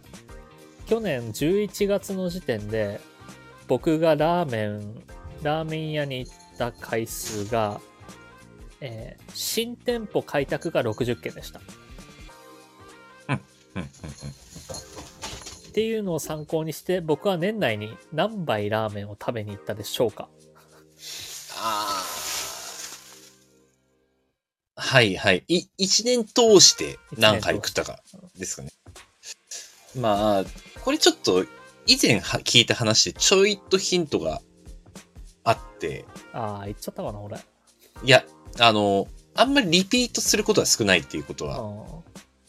[0.86, 3.00] 去年11月の時点で
[3.66, 5.02] 僕がラーメン
[5.44, 7.80] ラーメン屋に行った回数が、
[8.80, 11.60] えー新店舗開拓が60件でした。
[11.60, 11.62] っ
[15.74, 20.28] ていうのを参考にして僕は年内に何杯ラーメンを食べに行ったでしょうか。
[21.58, 22.24] あー。
[24.76, 25.44] はいはい。
[25.48, 27.98] い、一年通して何回食ったか
[28.38, 28.70] ですかね。
[29.96, 30.44] まあ、
[30.84, 31.44] これちょっと
[31.86, 34.40] 以前は聞いた話でちょいとヒントが
[35.44, 38.24] あって、ああ言っちゃったかな俺いや、
[38.58, 42.04] あの、あんまりリピートすることは少ないっていうことはう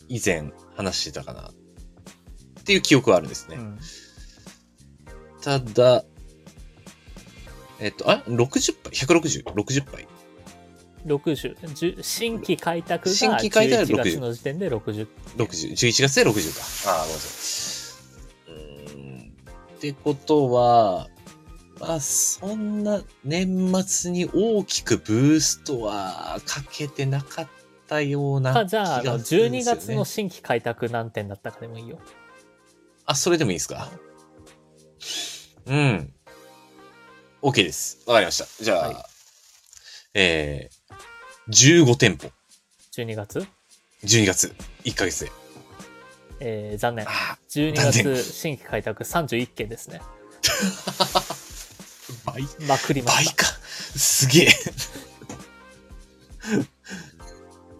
[0.08, 3.58] 以前話してたかなっていう記憶はあるんですね。
[3.58, 3.78] ん
[5.42, 6.04] ただ、
[7.80, 10.08] えっと、あ ?60 杯 ?160、60杯
[11.06, 16.92] ？60じゅ新規開拓が新規開拓が11 60月の時点で60 60、11月で60か。
[16.92, 18.02] ああ、ごめんなさ
[18.48, 18.52] い。
[18.52, 19.34] うーん。
[19.76, 21.10] ってことは、
[21.80, 27.48] まあ、そんな年末に大きくブーストはかけてなかっ
[27.88, 32.00] たような気がするんで12すよね月の新規開拓何点だったかでもいいよ
[33.06, 33.92] あ、それでもいいですか？
[35.68, 36.14] うん。
[37.42, 38.00] OK です。
[38.08, 38.64] わかりました。
[38.64, 38.96] じゃあ、はい
[40.16, 42.32] えー、15店舗。
[42.94, 43.46] 12月
[44.04, 45.32] ？12月、1ヶ月で。
[46.40, 51.22] えー、残念あ12残念月新規開拓31件ですねあ、
[52.26, 53.46] 倍まくりました倍か。
[53.98, 54.50] すげえ。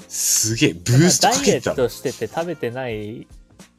[0.08, 0.74] すげえ。
[0.74, 1.76] ブーストまあダイエッ。
[1.76, 3.28] トしてて食べてない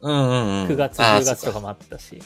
[0.01, 0.69] うんうんうん。
[0.69, 2.21] 9月あー10月とかもあったし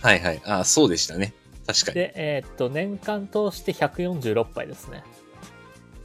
[0.00, 0.40] はいはい。
[0.44, 1.34] あーそうでしたね。
[1.66, 1.94] 確かに。
[1.96, 5.02] でえーっと年間通して146杯ですね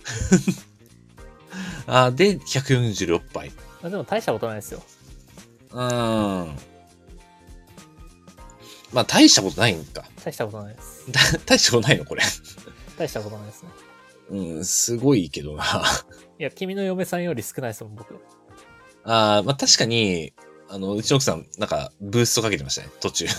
[1.86, 3.50] あーで、146杯。
[3.82, 4.82] まあでも大したことないですよ
[5.72, 6.58] うーん。
[8.94, 10.06] まあ、大したことないんか。
[10.24, 12.24] 大したことないですだ 大したことないのこれ。
[12.98, 13.70] 大したことないですね
[14.30, 15.84] うん、すごいけどな。
[16.40, 18.16] いや君の嫁さんより少ないですもん僕
[19.04, 20.34] あーまあ確かに、
[20.70, 23.26] あの、うちの奥さん、なんか、ブーストかけてましたね、途中。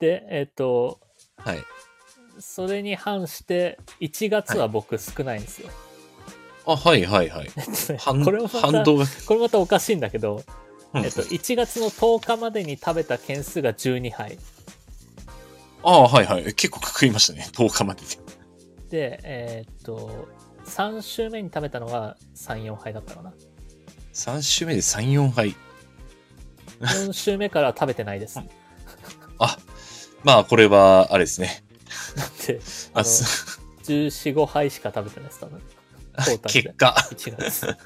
[0.00, 1.00] でえーっと
[1.36, 1.64] はい。
[2.40, 5.70] それに反して1月は僕少ないんですよ、
[6.66, 7.50] あ、はいはいはい。
[7.98, 8.48] 反これも。
[8.48, 8.58] こ
[9.34, 10.64] れまたおかしいんだけど、うん
[10.94, 14.38] えっと、1月の10日までに食べた件数が12杯
[15.82, 16.54] ああ、はいはい。
[16.54, 17.46] 結構食いましたね。
[17.52, 18.02] 10日まで
[18.90, 19.18] で。
[19.18, 20.28] でえっと
[20.66, 23.32] 3週目に食べたのが34杯だったかな
[24.14, 25.54] 3週目で3、4杯。
[26.80, 28.44] 4週目から食べてないですだっ
[29.38, 29.58] あ、
[30.22, 31.64] まあこれは、あれですね。
[32.46, 32.60] て
[32.92, 35.60] ああのす1415杯しか食べてないです多分
[36.48, 37.76] 結果、1月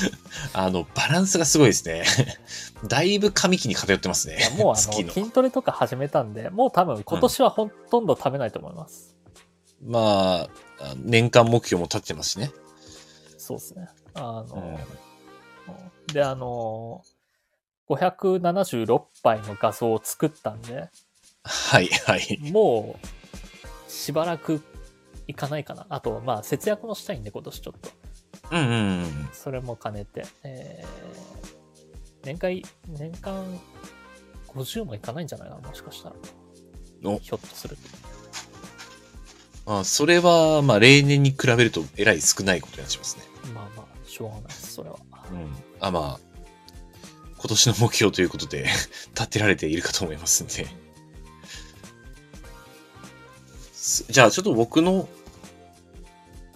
[0.52, 2.04] あの、バランスがすごいですね。
[2.86, 4.38] だいぶ上期に偏ってますね。
[4.56, 4.76] もうあの。
[4.76, 9.16] 筋トレとか始めたんでもう多分今年はほとんど食べないと思います、
[9.84, 10.48] ま
[10.80, 12.50] あ、あ年間目標も立ってますしね。
[13.38, 15.02] そうですねあの、うん
[16.12, 17.02] であの
[17.88, 20.88] 576杯の画像を作ったんで
[21.44, 22.38] はいはい。
[22.52, 24.62] もうしばらく
[25.26, 27.90] いかないかなあとまあ節約もしたいんで今年ちょっと
[28.52, 29.28] うんうんうん。
[29.32, 33.44] それも兼ねて、えー、年間年間
[34.48, 36.16] 50もいかないんじゃないかなもしかしたら
[37.04, 37.82] おひょっとすると
[39.64, 43.22] あそれは、まあ例年に比べるとえらい少ないことになしますね。
[43.54, 44.96] まあまあしょうがないですそれは
[45.30, 45.54] うん。
[45.80, 46.20] あ、まあ、
[47.38, 48.66] 今年の目標ということで
[49.14, 50.66] 立てられているかと思いますんで。
[53.72, 55.08] すじゃあちょっと僕の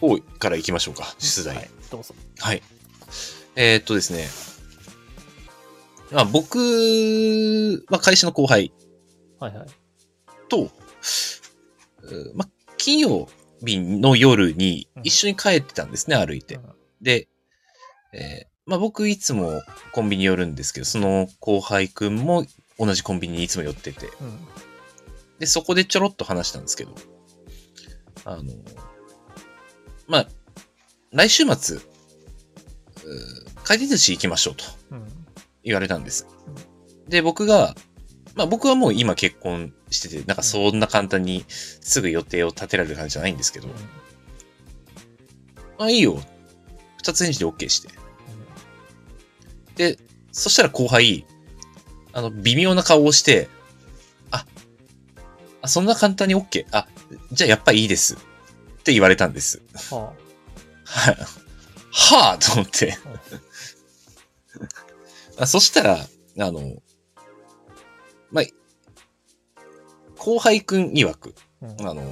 [0.00, 1.14] 方から行きましょうか。
[1.18, 1.56] 出題。
[1.56, 2.62] はい、どうぞはい。
[3.54, 4.28] えーっとですね。
[6.12, 6.58] まあ、僕、
[7.88, 8.72] まあ、会社の後輩
[9.40, 9.66] はいはい
[10.48, 10.70] と、う
[12.34, 13.28] まあ、金曜
[13.64, 16.60] 日の夜に一緒に帰ってたんですね、歩いて。
[17.00, 17.28] で、
[18.12, 22.44] えーまあ僕いつもコンビニ寄るんですけど、その後輩くんも
[22.80, 24.26] 同じコンビニにいつも寄ってて、うん。
[24.26, 24.38] うん。
[25.38, 26.92] で、そこでちょろっと話したんですけど、
[28.24, 28.42] あの、
[30.08, 30.28] まあ、
[31.16, 31.78] 来週末、
[33.64, 35.06] 回転寿司行きましょうとうん。
[35.64, 36.26] 言われたんです。
[37.08, 37.74] で、僕が、
[38.34, 43.68] まあ僕はもう今結婚してて、なんかそんな簡単にすぐ予定を立てられる感じじゃないんですけど、
[45.78, 46.20] まあいいよ。
[46.98, 47.88] 二つ返事で OK して。
[49.76, 49.98] で、
[50.32, 51.24] そしたら後輩、
[52.12, 53.48] あの、微妙な顔をして、
[54.30, 54.44] あ、
[55.62, 56.66] あそんな簡単に OK。
[56.72, 56.86] あ、
[57.32, 58.16] じゃあやっぱいいです。
[58.16, 59.62] って言われたんです。
[59.92, 59.98] うん。
[59.98, 60.25] ははい。
[61.92, 62.96] はぁと思って。
[65.38, 66.06] あそしたら、
[66.38, 66.82] あの、
[68.30, 68.44] まあ、
[70.16, 71.66] 後輩くん曰く、あ。
[71.66, 71.88] うん。
[71.88, 72.02] あの、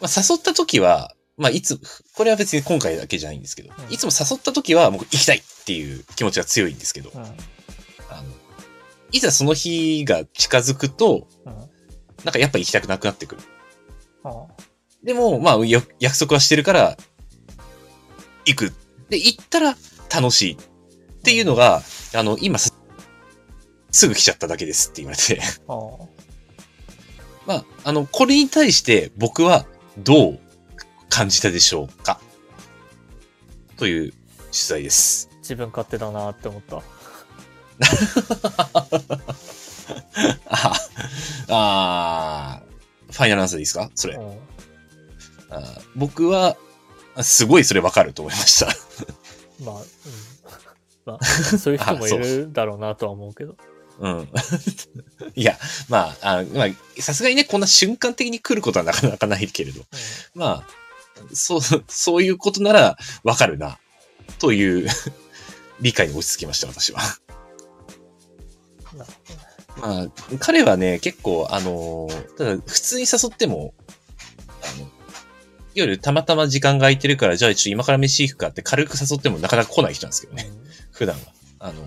[0.00, 1.78] まあ、誘った時は、まあ、いつ、
[2.14, 7.22] これは別に今回だけじゃないんですけど、うんいつも誘った時はもう行きたいっていう気持ちが強いんですけど、うん。
[7.22, 7.34] あの、
[9.12, 11.54] いざその日が近づくと、うん。
[12.24, 13.42] なんかやっぱ行きたくなくなってくる。
[14.22, 14.48] は
[15.04, 16.96] でも、まあ、よ約束はしてるから、
[18.46, 18.72] 行く。
[19.10, 19.76] で、行ったら
[20.14, 20.54] 楽しい。
[20.54, 20.56] っ
[21.22, 21.82] ていうのが、
[22.14, 22.70] あの、今さ、
[23.90, 25.40] すぐ来ちゃっただけですって言われて。
[27.46, 29.66] まあ、あの、これに対して僕は
[29.98, 30.40] どう
[31.08, 32.20] 感じたでしょうか？
[33.76, 34.18] という取
[34.52, 35.28] 材です。
[35.32, 35.36] あ。
[35.38, 36.82] 自分勝手だなって思った。
[40.46, 40.72] あ
[41.48, 43.90] あー、ファイナルアンサーでいいですか？
[43.94, 44.14] それ。
[44.16, 44.38] うん。
[45.50, 46.56] あー僕は、
[47.22, 48.66] すごいそれわかると思いました。
[49.64, 49.82] まあ、うん。
[51.06, 53.56] まあ、そういう人もいるだろうなとは思うけど。
[53.98, 54.28] うん。
[55.34, 59.82] いや、まあ、あまあ、さすがにね、こんな瞬間的に来ることはなかなかないけれど、
[60.34, 60.68] まあ、
[61.32, 63.78] そう、そういうことならわかるな、
[64.38, 64.88] という
[65.80, 67.00] 理解に落ち着きました、私は。
[69.78, 70.06] まあ、
[70.38, 73.74] 彼はね、結構、あのーただ、普通に誘っても、
[74.62, 74.90] あの、
[75.80, 80.50] 夜たまたま時間が空いてるから、じゃあちょっと今から飯行くかって軽く誘ってもなかなか来ない人なんですけどね、
[80.92, 81.22] 普段は。
[81.58, 81.82] あの、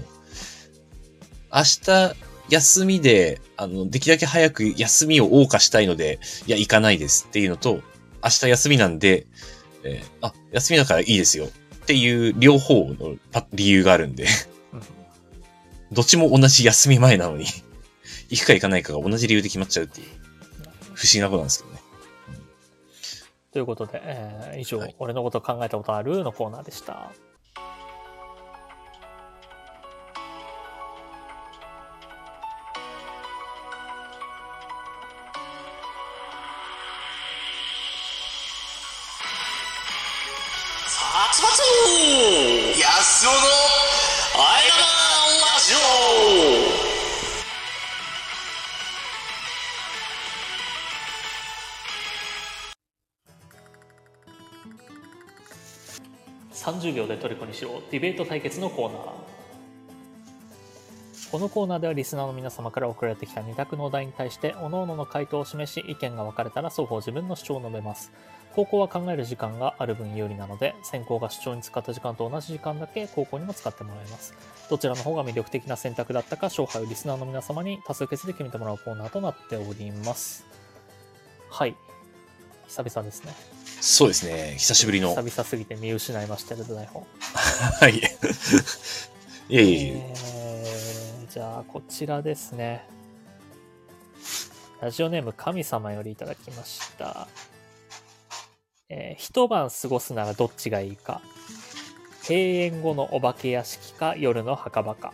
[1.53, 2.15] 明日
[2.49, 7.81] 休みで、あの、できるだけ早く休みを謳歌したいので、いや、行かないですっていうのと、
[8.23, 9.27] 明日休みなんで、
[9.83, 11.45] えーあ、休みだからいいですよ。
[11.45, 11.49] っ
[11.85, 14.27] ていう両方のパ理由があるんで、
[14.73, 14.81] うん。
[15.91, 17.45] どっちも同じ休み前なのに、
[18.29, 20.07] 行くか行かないかが同じ理由で決まっちゃうっていう、
[20.93, 21.68] 不思議なことなんですけど。
[21.68, 21.68] ね。
[23.51, 27.11] ということで、えー以上、はい俺のこと考えたことあるのコーナーでした。
[40.85, 41.47] 殺伐
[42.81, 43.58] 安尾の
[56.69, 57.83] 30秒で虜にしよう。
[57.91, 59.01] ディベート対決のコーナー。
[61.31, 68.11] このコーナーではリスナーの皆様から送られてきた2択のお題に対して各々の回答を示し意見が分かれたら双方自分の主張を述べます。
[68.55, 74.33] 高校は考える時間がある分有利なので先行が主張に使った時間と同じ時間だけ高校にも使ってもらいます。
[74.69, 80.45] どちらの方が魅力的な選択だったか勝敗をリスナーの皆様に多数決で決めてもらうコーナーとなっております。
[81.49, 81.75] はい。
[82.67, 83.58] 久々ですね。
[83.81, 84.55] そうですね。
[84.57, 85.09] 久しぶりの。
[85.09, 87.05] 久々すぎて見失いましたけど台本
[87.79, 87.95] はい。
[89.49, 89.83] いやい。
[89.87, 90.29] えー
[91.29, 92.83] じゃあこちらですね
[94.81, 97.27] ラジオネーム神様よりいただきました、
[98.89, 101.21] えー一晩過ごすならどっちがいいか
[102.23, 105.13] 閉園後のお化け屋敷か夜の墓場か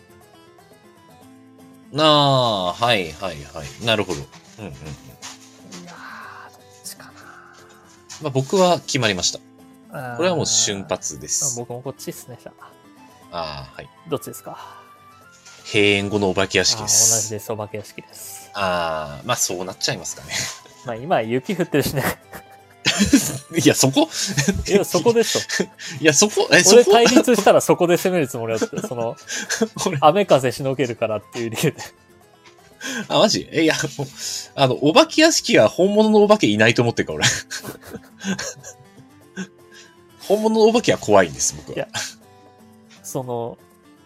[1.91, 3.85] なあ、はいはいはい。
[3.85, 4.19] なるほど。
[4.59, 4.75] うんうんうん。
[8.21, 9.39] まあ僕は決まりました。
[9.91, 11.57] なこれはもう瞬発です。
[11.59, 12.65] 僕もこっちですねじゃあ
[13.31, 13.89] ああ、はい。
[14.09, 14.57] どっちですか？
[15.65, 17.23] 閉園後のお化け屋敷です。
[17.23, 20.33] じですお化け屋敷ですああ、まあそうなっちゃいますかね。
[20.85, 22.03] まあ今雪降ってるしね
[23.57, 24.07] いや、そこ？
[24.67, 25.41] いやそこでしょ
[25.99, 26.91] いや、そこ、え、そこ？
[26.91, 28.87] 俺対立したらそこで攻めるつもりだった。
[28.87, 29.17] その、
[29.87, 31.77] 俺雨風しのげるからっていう理由で。
[33.07, 33.47] あ、マジ？
[33.51, 34.07] え、いや、もう、
[34.55, 37.25] あの、お化け屋敷は本物のお化けいないと思ってるから、俺。
[40.27, 41.75] 本物のお化けは怖いんです、僕は。
[41.75, 41.87] いや
[43.03, 43.57] その、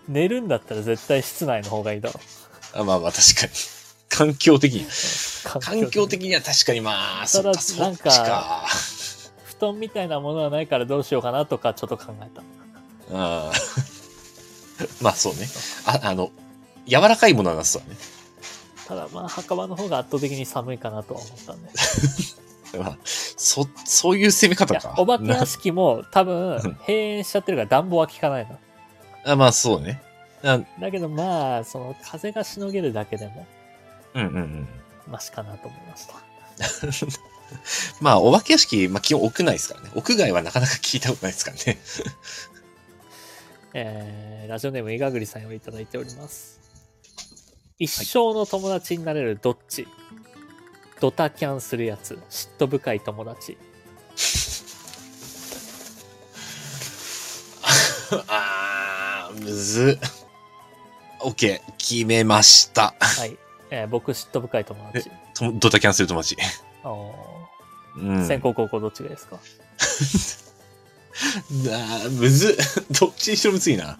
[0.07, 2.19] 寝るんだったら絶対室内の方がいいだろ
[2.73, 3.51] あまあまあ、確かに。
[4.09, 4.85] 環境的に。
[5.61, 8.65] 環境的には確かにまあ、そっか、そっちなんかか。
[9.43, 12.41] 布団みたいなものはないからどうしようかなとかちょっと考えた。
[13.13, 15.47] あー まあそうね。
[15.85, 16.31] あ、あの、
[16.87, 18.18] 柔らかいものはなさそうだね。
[18.89, 21.69] ただまあ墓場の方が圧倒的に寒いかなとは思ったんで。
[22.79, 28.59] まあ、そ、そういう攻め方か。、お化け屋敷も多うん分閉園しちゃってるから暖房は効かないの。
[29.25, 30.01] なあまあそうね。
[30.43, 33.45] あだけどまあ、その風がしのげるだけでも
[34.15, 34.67] うんうんうん。
[35.07, 36.15] マシかなと思いました。
[38.01, 39.91] まあ、お化け屋敷、まあ基本屋内ですからね。
[39.93, 41.77] 屋外はなかなか聞いたことないですからね。
[43.73, 46.59] えー、ラジオネームいがぐりさんよりいただいております。
[47.79, 49.87] 一生の友達になれるどっち、
[50.99, 53.57] ドタキャンするやつ、嫉妬深い友達。
[58.27, 60.07] あー、むずっ。
[61.21, 62.93] オッケー、決めました。
[62.99, 63.37] はい。
[63.71, 65.09] えー僕嫉妬深い友達。
[65.33, 66.35] とドタキャンする友達。
[66.83, 67.13] お
[67.95, 68.23] うん。
[68.23, 72.55] ー先行高校どっちがいいですか、 あーむずっ。
[72.99, 73.97] どっちにしろむずいな。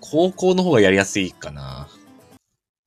[0.00, 1.88] 高校の方がやりやすいかな。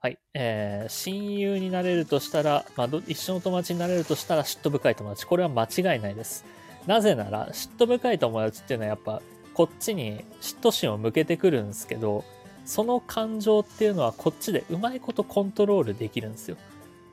[0.04, 0.18] はい。
[0.34, 5.28] えー親友になれるとしたら、まあ、ど一緒の友達になれるとしたら嫉妬深い友達。
[5.28, 6.43] これは間違いないです。
[6.88, 9.22] なぜなら、嫉妬深い友達っていうのはやっぱ、
[9.54, 12.24] こっちに嫉妬心を向けてくるんですけど、
[12.66, 16.58] その感情っていうのはこっちでうまいことコントロールできるんですよ。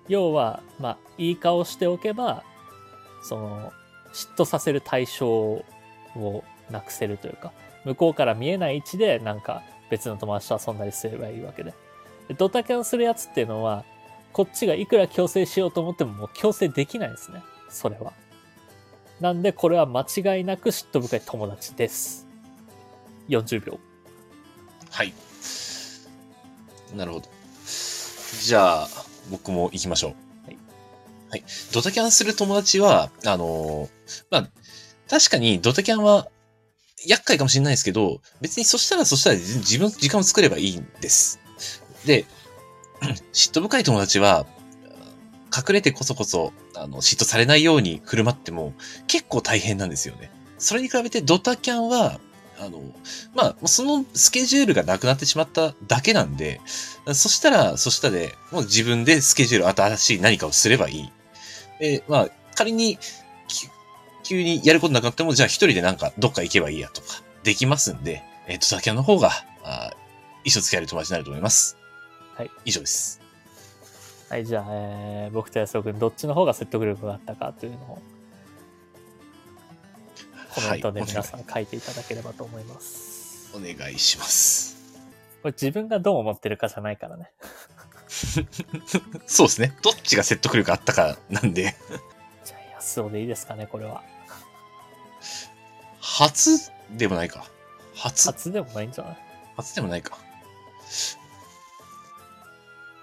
[0.08, 2.42] 要は、まあ、いい顔しておけば、
[3.22, 3.70] その、
[4.14, 5.64] 嫉妬させる対象を
[6.70, 7.52] なくせるというか、
[7.84, 11.74] 向こうから見えない位置でなんか別の友達と遊んだりすればいいわけで。
[12.28, 13.84] でドタキャンするやつっていうのは、
[14.32, 17.42] こっちがいくら強制しようと思ってももう強制できないんですね。
[17.68, 18.12] それは。
[19.20, 22.26] なんで、これは間違いなく嫉妬深い友達です。
[23.28, 23.80] 40秒。
[24.90, 25.12] はい。
[26.94, 27.28] なるほど。
[28.42, 28.88] じゃあ、
[29.30, 30.46] 僕も行きましょう。
[30.46, 30.56] はい。
[31.30, 31.44] はい。
[31.72, 34.50] ドタキャンする友達は、あのーまあ、
[35.10, 36.28] 確かにドタキャンは
[37.06, 41.40] 厄介かもしれないですけど、別にそしたらそしたら自自分の時間を作ればいいんです。
[42.08, 42.24] で、
[43.32, 44.46] 嫉妬深い友達は、
[45.56, 48.74] 隠れてこそこそ、あの、嫉妬されないように振る舞っても、
[49.06, 50.30] 結構大変なんですよね。
[50.58, 52.18] それに比べてドタキャンは、
[52.58, 52.82] あの、
[53.34, 56.60] まあ、そのスケジュールがなくなってしまっただけなんで、
[57.06, 61.12] そしたら、そしたで、もう自分でスケジュール、新しい何かをすればいい。
[61.78, 62.98] で、まあ、仮に、
[64.24, 69.30] 急にやることなくなっても、じゃあ一人でなんかどっか行けばいいやとか、できますんで、えっ、と、ザキャンの方が、
[69.62, 69.92] あ
[70.44, 71.77] 一生付き合える友達になると思います。
[72.38, 72.50] はい。
[72.64, 73.20] 以上です。
[74.30, 78.02] はい、じゃあ、えー僕と安尾くん、どっちの方が説得力があったかというのを、
[80.54, 83.50] コメントではい皆さん書いていただければと思います。
[83.56, 84.76] お願いします。
[85.42, 87.30] これ自分がどう思ってるかじゃないからね。
[89.26, 89.76] そうですね。
[89.82, 91.74] どっちが説得力あったかなんで、
[92.44, 94.02] じゃあ、安尾でいいですかね、これは。
[96.00, 97.46] 初でもないか。
[97.94, 99.16] 初、初でもないんじゃない？
[99.56, 100.18] 初でもないか。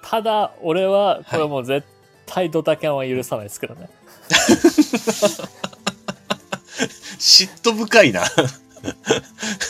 [0.07, 1.87] ただ、俺は、これはもう絶
[2.27, 3.89] 対ドタキャンは許さないですけどね。
[7.17, 8.21] 嫉妬深いな。
[8.21, 8.25] い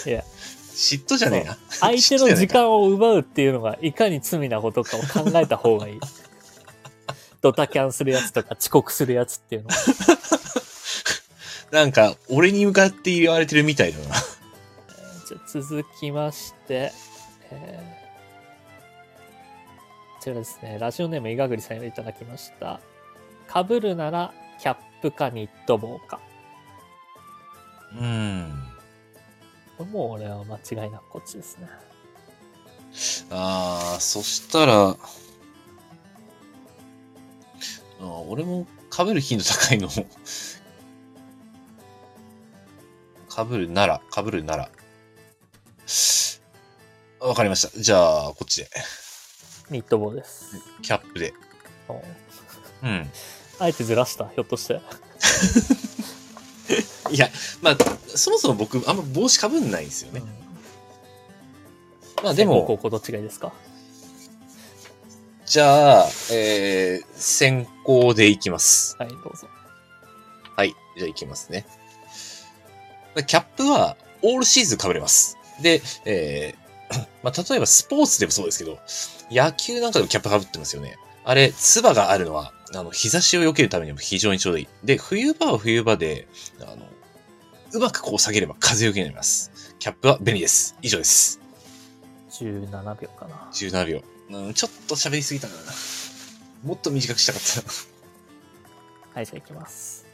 [0.10, 0.26] や、
[0.74, 1.58] 嫉妬じゃねえな。
[1.80, 6.00] 相手の時間を奪うっていうのがいかに罪なことかを考えた方がいい。
[7.42, 9.76] ドタキャンするやつとか遅刻するやつっていうのは。
[11.72, 14.06] なんか、俺に向かって言われてるみたいだな。
[14.06, 16.92] じゃあ続きまして、
[17.52, 17.95] えーこ
[20.26, 22.80] ちらですね、ラジオネームいがぐりさんよりいただきました。
[23.48, 26.20] かぶるならキャップかニット帽か。
[27.94, 28.64] うん。
[29.92, 31.70] もう俺は間違いなくこっちですね。
[33.30, 39.90] ああ、そしたら、あー俺も被る頻度高いの。
[39.90, 40.04] 被
[43.52, 44.72] るなら、被るなら。
[47.20, 47.80] わかりました。
[47.80, 48.70] じゃあ、こっちで。
[49.70, 50.58] ニット帽です。
[50.82, 51.34] キャップで。
[52.84, 53.12] うんうん。
[53.60, 54.28] あえてずらした？
[54.28, 54.82] ひょっとして。
[57.12, 57.30] いや、
[57.62, 60.22] まあ、そもそも僕、あんま帽子被んないんですよね。
[62.24, 63.54] まあで先攻高も、校どっちがいいですか？
[65.46, 68.96] じゃあ、えー、先行でいきます。
[68.98, 69.48] はい、どうぞ。
[70.56, 70.76] はい。
[70.98, 71.66] じゃあ行きますね。
[73.28, 75.38] キャップは、オールシーズン被れます。
[75.62, 78.80] で、えー、まあ、例えばスポーツでもそうですけど、
[79.32, 80.98] 野球なんかでもキャップ被ってますよね。
[81.24, 84.68] あれ、唾があるのは、あの、日差しを避けるためにも非常にちょうどいい。
[84.84, 86.28] で、冬場は冬場で、
[86.62, 86.88] あの、
[87.74, 89.76] うまくこう下げれば風よけになります。
[89.80, 90.78] キャップは便利です。
[90.82, 91.40] 以上です。
[92.30, 93.50] 17秒かな。
[93.52, 94.04] 17秒。
[94.30, 95.62] うん、ちょっと喋りすぎたかな。
[96.64, 97.64] もっと短くしたかっ
[99.14, 99.16] た。
[99.16, 100.06] はい、じゃあ行きます。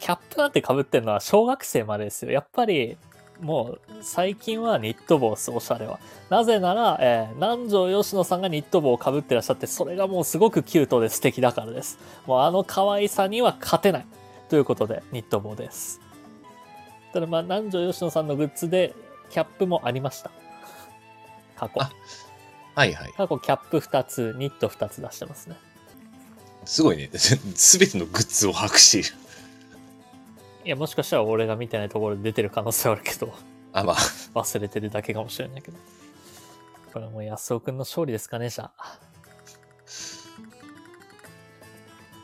[0.00, 2.32] キャップなんて被ってんのは小学生までですよ。
[2.32, 2.96] やっぱり、
[3.40, 5.98] もう、最近はニット帽です、おしゃれは。
[6.28, 11.98] なぜなら、えー南條吉野さんがニット帽を被ってらっしゃって、それがもうすごくキュートで素敵だからです。
[12.26, 14.06] もうあの可愛さには勝てない。
[14.48, 16.00] ということで、ニット帽です。
[17.12, 18.94] ただまあ、南條吉野さんのグッズで、
[19.30, 20.30] キャップもありました。
[21.56, 21.80] 過去。
[21.80, 21.90] あ
[22.74, 23.12] はいはい。
[23.12, 25.56] 過去キャップ2つ、ニット2つ出してますね。
[26.64, 27.10] すごいね。
[27.54, 29.16] すべてのグッズを把握している。
[30.64, 33.32] いや、もしかしたら俺が見てないところで出てる可能性はあるけど、
[33.72, 33.96] あ、まあ。
[34.34, 35.78] 忘れてるだけかもしれないけど。
[36.92, 38.98] これはもう安尾くんの勝利ですかね、じゃあ。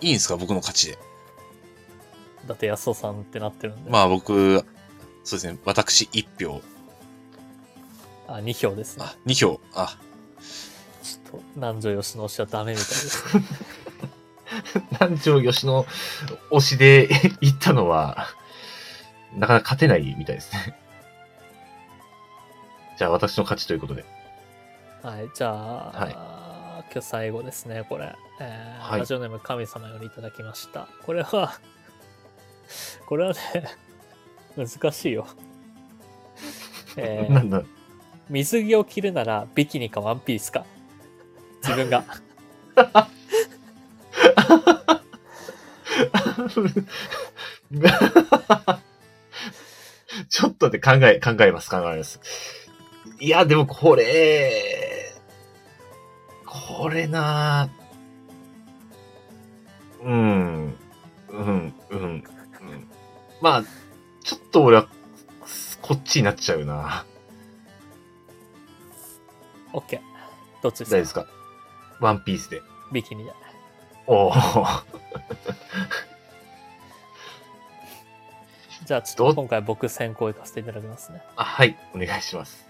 [0.01, 0.99] いいんですか僕の勝ちで。
[2.47, 3.91] だって安尾さんってなってるんで。
[3.91, 4.65] まあ僕、
[5.25, 5.59] そうですね。
[5.65, 6.61] 私1票。
[8.29, 9.05] あ、2票ですね。
[9.05, 9.61] あ、2票。
[9.75, 9.99] あ、
[11.03, 13.25] ちょっと、南條吉野推しはダメみたいです。
[15.01, 15.85] 南條吉野
[16.51, 17.09] 推しで
[17.41, 18.29] 行ったのは、
[19.35, 20.77] なかなか勝てないみたいですね。
[22.99, 24.05] じゃあ私の勝ちということで。
[25.03, 26.13] はい、じゃあ、はい
[26.93, 28.15] 今日最後ですね、これ。
[28.41, 30.89] えーはいラジオネーム神様よりいただきました。
[31.05, 31.59] これは、
[33.07, 33.65] これはね、
[34.57, 35.27] 難しいよ。
[36.97, 37.63] えーなんだ？
[38.29, 40.65] 水着を着るならビキニかワンピースか。
[41.63, 42.05] 自分が。
[50.29, 52.21] ちょっとで考え、考えます、考えます。
[53.21, 55.13] いや、でもこれ、
[56.45, 57.69] これな
[60.03, 60.77] うん、
[61.29, 62.25] うん、うん、うん。
[63.41, 63.65] まあ、
[64.23, 64.89] ちょっと俺は、
[65.83, 67.05] こっちになっちゃうな。
[69.73, 70.01] OK。
[70.63, 70.97] どっちですか？
[70.97, 71.27] 大丈夫ですか？
[72.01, 72.63] ワンピースで。
[72.93, 73.33] ビキニで。
[74.07, 74.33] おお。
[78.87, 81.21] じゃあちょっと今回僕先行行かせていただきますね。
[81.35, 82.65] あ、はい、お願いします。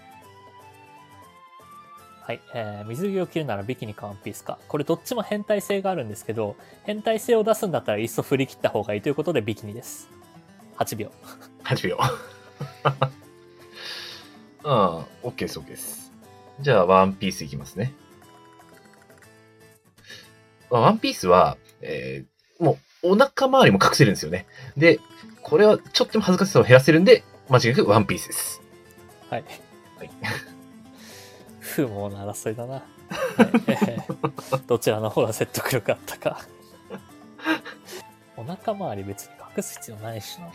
[2.21, 2.41] はい。
[2.55, 4.57] えー、水着を着るならビキニかワンピースか？
[4.67, 10.09] これどっちも変態性があるんですけど、変態性を出すんだったらいっそ振り切った方がいいということでビキニです。
[10.77, 11.11] 8秒。
[11.63, 11.97] 8秒。
[12.01, 12.11] あ
[14.63, 16.11] あ、OK です、OK です。
[16.59, 17.93] じゃあ、ワンピースいきますね。
[20.71, 24.47] まあワンピースは、えーもう、お腹周りも隠せるんですよね。
[24.75, 24.99] で、
[25.47, 28.61] これはちょっと恥ずかしさを減らせるんで、間違いなくワンピースです。
[29.29, 29.45] はい。
[29.97, 30.09] はい。
[31.61, 32.73] 不毛な争いだな。
[32.73, 32.83] はい
[33.67, 36.41] えー どちらの方が説得力あったか。
[38.35, 40.51] お腹周り別に隠す必要ないしな。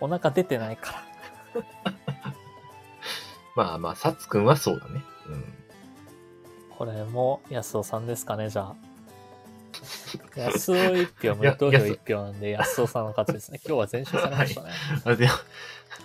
[0.00, 1.02] お腹出てないから。
[3.56, 5.04] まあまあ、サツくんはそうだね。
[5.26, 5.54] うん。
[6.78, 8.89] これも安尾さんですかね、じゃあ。
[10.36, 13.60] 安尾一票、無や投票一票なんで安尾さんの勝ちですね。
[13.66, 14.70] 今日は全勝されましたね。
[15.04, 15.28] あで、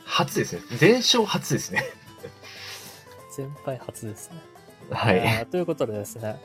[0.05, 0.61] 初ですね。
[0.77, 1.83] 全勝初ですね。
[3.35, 4.37] 全敗初ですね。
[4.91, 5.17] はい。
[5.17, 6.37] えーということでですね、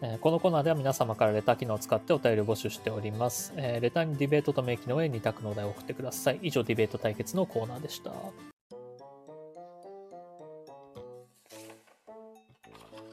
[0.00, 3.52] えーこのコーナーでは皆様からレター機能を使ってお便りを募集しております。
[3.56, 6.38] えーレターにディベートと名機能へ2択のお題を送ってください。
[6.42, 8.12] 以上、ディベート対決のコーナーでした。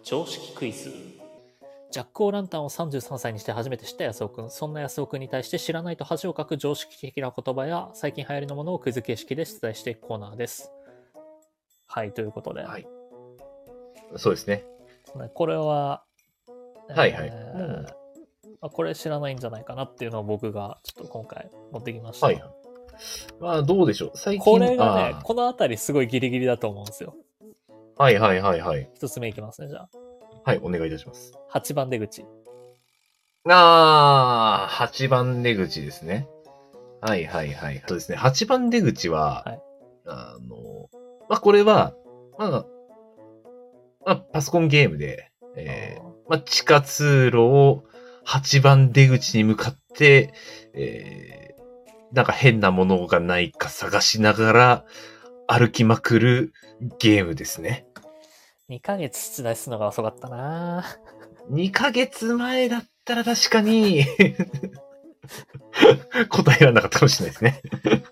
[0.03, 1.18] 常識クイズ。
[1.91, 4.51] ジャック・オー・ランタンを33歳にして初めて知った安尾くん。
[4.51, 10.71] そんな安尾くんに対して知らないと恥をかく常識的な言葉や最近流行りのものをクイズ形式で出題していくコーナーです。
[11.87, 12.61] はい、ということで。
[12.61, 12.87] はい。
[14.17, 14.63] そうですね。
[15.15, 16.03] ねこれは、
[16.89, 17.99] はいはいえーうん
[18.61, 22.25] まあこれ知らないんじゃないかなっていうのを僕がちょっと今回持ってきました。
[22.25, 22.43] はい。
[23.39, 24.11] まあ、どうでしょう。
[24.15, 24.43] 最近。
[24.43, 27.15] これがねこのあたりすごいギリギリだと思うんですよ。
[27.97, 28.89] はいはいはいはい。
[28.95, 29.89] 一つ目いきますね、じゃあ。
[30.43, 31.33] はい、お願いいたします。
[31.53, 32.25] 8番出口。
[33.47, 36.27] ああ、8番出口ですね。
[37.01, 37.83] はいはいはい。
[37.87, 38.17] そうですね。
[38.17, 39.61] 8番出口は、はい
[40.05, 40.89] あの、
[41.29, 41.93] まあ、これは、
[42.37, 42.65] まあ、ま
[44.13, 47.83] あ、パソコンゲームで、えーまあ、地下通路を
[48.25, 50.33] 8番出口に向かって、
[50.73, 51.49] えー
[52.11, 54.85] なんか変なものがないか探しながら
[55.47, 56.53] 歩きまくる
[56.99, 57.85] ゲームですね。
[58.69, 60.85] 2ヶ月出題するのが遅かったな
[61.51, 64.05] 2ヶ月前だったら確かに
[66.29, 67.61] 答えられなかったかもしれないですね。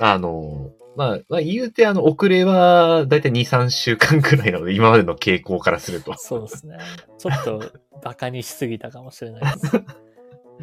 [0.00, 6.14] あの、まあ、まあ、言うてあの、遅れはだいたい2、3週間くらいなので、今までの傾向からすると。
[6.16, 6.78] そうですね。
[7.18, 7.62] ちょっと
[8.02, 9.70] バカにしすぎたかもしれないです。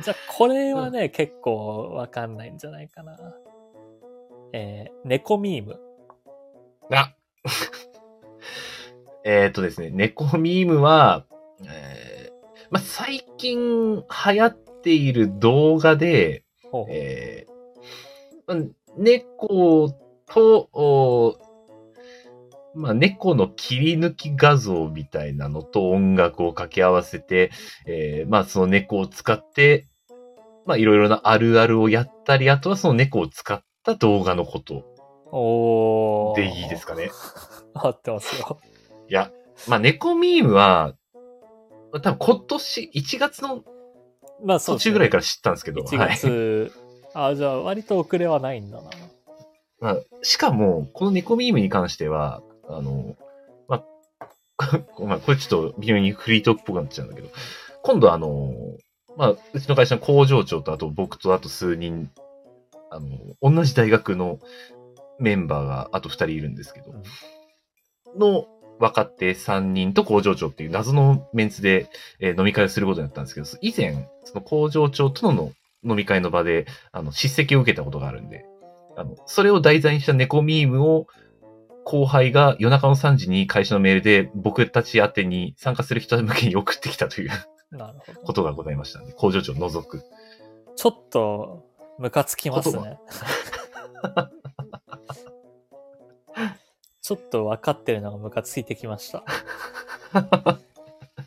[0.04, 3.18] じゃあ、これはね、結構わかんないんじゃないかな。
[4.54, 5.80] えー、猫ミーム。
[6.91, 7.14] あ
[9.30, 11.23] えっ、とですね、猫ミームは、
[11.63, 12.32] えー
[12.71, 14.03] まあ、最近流
[14.41, 16.43] 行っている動画で、
[16.89, 17.49] えー
[18.47, 18.65] まあ
[18.97, 21.38] 猫と、お
[22.73, 27.51] まあ、猫の切り抜き画像みたいなのと音楽を掛け合わせて、
[27.86, 29.86] えーまあ、その猫を使って、
[30.65, 34.86] まあ、いろいろなあるあるをやったり、あとはその猫を使った動画のこと
[35.32, 36.36] おー。
[36.36, 37.11] でいいですかね。
[37.75, 38.59] 合ってますよ。
[39.10, 39.32] いや、
[39.68, 40.93] まあ、猫ミームは、
[41.91, 43.64] 多分今年1月の
[44.43, 46.16] まあそうですね途中ぐらいから知ったんですけど、1はい。
[46.18, 46.72] 月、
[47.14, 48.89] あ、じゃあ割と遅れはないんだな。
[49.82, 53.16] まあ、しかも、この猫ミームに関しては、あの、
[53.68, 53.84] ま
[54.57, 57.30] あ、 まあ、これちょっと微妙にフリートークっぽくなっちゃうんだけど、
[57.82, 58.53] 今度あの、
[59.18, 62.12] まあ、うちの会社の工場長と、あと僕とあと数人、
[62.91, 63.10] あの、
[63.41, 64.39] 同じ大学の
[65.18, 66.93] メンバーがあと二人いるんですけど、
[68.18, 68.47] の
[68.80, 75.51] 若手三人と工場長っていう謎のメンツで、えー飲み会をすることになったんですけど、以前、その工場長との
[75.84, 78.45] 飲み会の場で、あの、叱責を受けたことがあるんで、
[78.97, 81.07] あの、それを題材にした猫ミームを、
[81.86, 87.32] 後輩が夜中の3時に会社のメールで僕たち宛てに参加する人向けに送ってきたという。
[88.25, 90.03] ことがございましたので、工場長を除く。
[90.75, 91.65] ちょっと、
[91.97, 92.99] ムカつきます言ね。
[97.10, 99.24] ちょっと分かってるのがムカついてきました。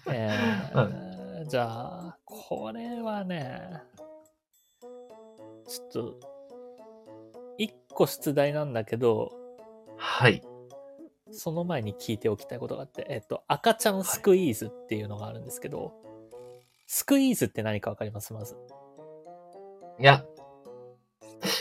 [0.06, 1.64] えーじゃ
[2.10, 3.82] あ、これはね、
[5.66, 6.20] ちょっと、
[7.58, 9.32] 一個出題なんだけど、
[9.96, 10.40] はい。
[11.32, 15.94] その前に聞いておきたいことがあって、えっと、赤ちゃんスクイーズっていうのがあるんですけど、
[16.86, 18.32] スクイーズって何かわかります？
[18.32, 18.56] まず。
[19.98, 20.24] いや、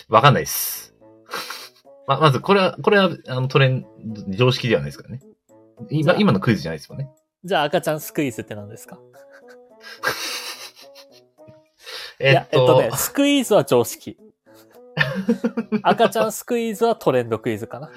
[0.09, 0.90] わかんないです。
[2.16, 5.22] ま、まず、これは、これは、あの、トレンド、常識ではないですからね。
[5.89, 7.09] 今、今のクイズじゃないですもんね。
[7.43, 8.99] じゃあ赤ちゃんスクイーズって何ですか？
[12.20, 14.16] いえや、えっとね、スクイーズは常識。
[15.82, 17.89] 赤ちゃんスクイーズはトレンドクイズかな。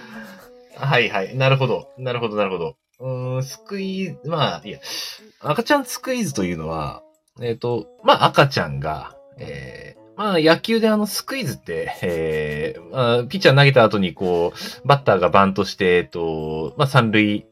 [0.76, 1.36] はいはい。
[1.36, 1.90] なるほど。
[1.98, 2.76] なるほど、なるほど。
[3.00, 4.78] うーん、スクイーズ、まあ、いや、
[5.40, 7.02] 赤ちゃんスクイーズというのは、
[7.42, 17.46] えっ、と、まあ、赤ちゃんが、えー、まあ、野球であの、スクイーズって、えー、まあ、ピッチャー投げた後に、こう、バッターがバントして、えっと、まあ、三塁、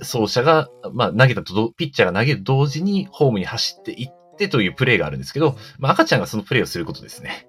[0.00, 7.48] 走者が、まあ、投げたとど、ピッチャーが投げる同時に、ホームに走っていってというプレーがあるんですけど、まあ、赤ちゃんがそのプレーをすることですね。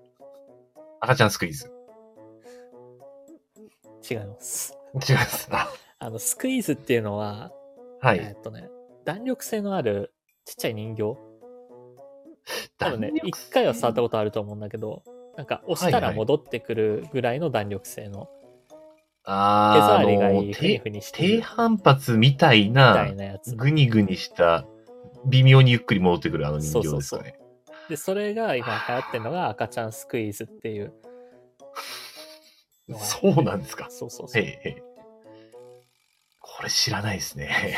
[1.02, 1.72] 赤ちゃんスクイーズ。
[4.10, 4.76] 違います。
[5.08, 5.50] 違います。
[5.52, 7.52] ああの、スクイーズっていうのは、
[8.02, 8.20] はい。
[8.20, 8.70] えっとね、
[9.06, 10.14] 弾力性のある
[10.46, 11.29] ちっちゃい人形。
[12.78, 15.04] 多分ね一回は触ったことあると思うんだけど、
[15.38, 18.30] なんか押したら戻ってくるぐらいの弾力性の、
[19.24, 23.56] あ手ー触りがいい、ふに低ふにして低る反発みたいみたないなやつ。
[23.56, 24.66] ぐにぐにした、
[25.26, 27.40] 微妙にゆっくり戻ってくるあの人形ですかね。
[27.90, 30.94] で、それが今流行ってるのが赤ちゃんスクイーズっていう。
[32.98, 33.88] そうなんですか。
[33.90, 34.42] そうそうそう。
[34.42, 34.82] へいへい。
[36.40, 37.78] これ知らないですね。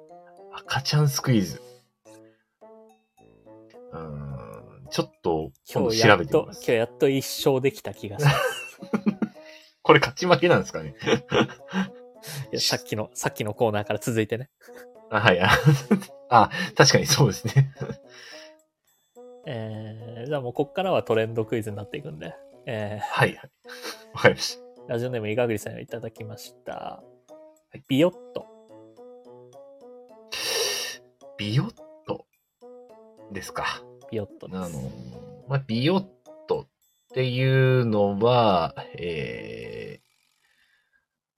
[0.52, 1.62] 赤ちゃんスクイーズ。
[4.90, 6.72] ちょっと今度今日やっと、調べてみます今日。
[6.72, 7.16] やっと一
[7.46, 8.38] 勝できた気がします。
[9.82, 10.94] これ勝ち負けなんですかね？
[12.58, 14.50] さっきの、さっきのコーナーから続いてね。
[15.10, 15.40] あはい。
[15.40, 15.50] あ
[16.30, 17.72] あ、確かにそうですね。
[19.46, 22.34] えー、じゃあもうこっからはトレンドクイズになっていくんで。
[22.66, 23.50] えはいはい。
[24.12, 24.62] わかりました。
[24.86, 27.02] ー、ラジオネームいがぐりさんよりいただきました。
[27.86, 28.46] ビヨット。
[31.38, 31.74] ビヨッ
[32.08, 32.26] ト
[33.30, 33.82] ですか？
[34.10, 34.58] ビヨットです。
[34.58, 34.90] あの、
[35.48, 36.04] まあ、ビヨッ
[36.46, 36.68] トっ
[37.14, 40.00] ていうのは、え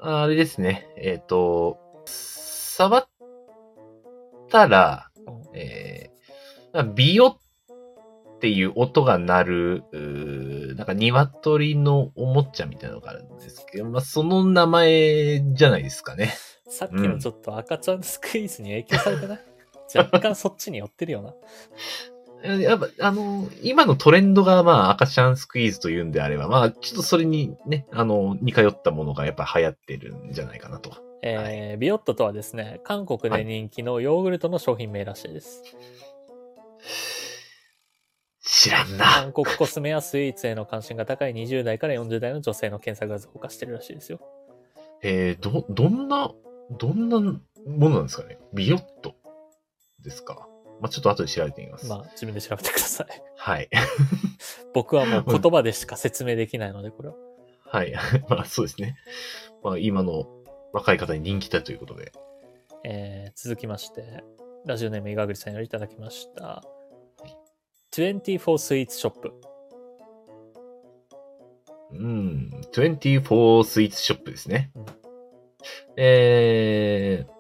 [0.01, 0.89] ー、あれですね。
[0.97, 3.09] えっ、と、触っ
[4.51, 7.39] たら、うんえー、ビヨ
[8.37, 16.33] っていう音が鳴る、うーなんか鶏のおもちゃみたいなのがあるんですけど、まあ、その名前じゃないですかね。
[16.71, 19.41] さっきのちょっと赤ちゃんスクイーズに影響されてない、
[19.97, 21.35] 若干そっちに寄ってるよな。
[22.43, 30.93] やっぱ、あの、今のトレンドが、まあ、赤ちゃんスクイーズというんであれば、まあ、ちょっとそれにね、あの、似通ったものがやっぱ流行ってるんじゃないかなと。
[31.23, 35.63] えービヨットとはですね、韓国で人気のヨーグルトの商品名らしいです。
[38.41, 39.05] 知らんな。
[39.05, 44.21] 韓国コスメやスイーツへの関心が高い20代から40代の女性の検索が増加してるらしいですよ。
[45.03, 46.33] えー、ど、どんな、
[46.79, 48.39] どんなものなんですかね？
[48.55, 49.15] ビヨット
[50.03, 50.48] ですか？
[50.81, 51.89] まあ、ちょっと後で調べてみます。
[51.89, 53.07] まあ、自分で調べてください。
[53.37, 53.69] はい。
[54.75, 57.15] 僕はもう言葉でしか説明できないので、これは。
[57.65, 57.93] はい。
[58.29, 58.97] まあ、そうですね。
[59.63, 60.27] まあ、今の
[60.73, 62.13] 若い方に人気だということで。
[62.85, 64.23] えー続きまして、
[64.65, 66.63] ラジオネームいがぐりさんよりいただきました。
[67.93, 69.33] 24スイーツショップ。
[71.91, 72.51] うん。
[72.73, 74.71] 24スイーツショップですね。
[74.75, 74.87] うん
[75.97, 77.33] えー、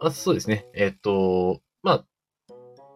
[0.00, 0.66] あ、そうですね。
[0.74, 2.04] えっ、と、まあ、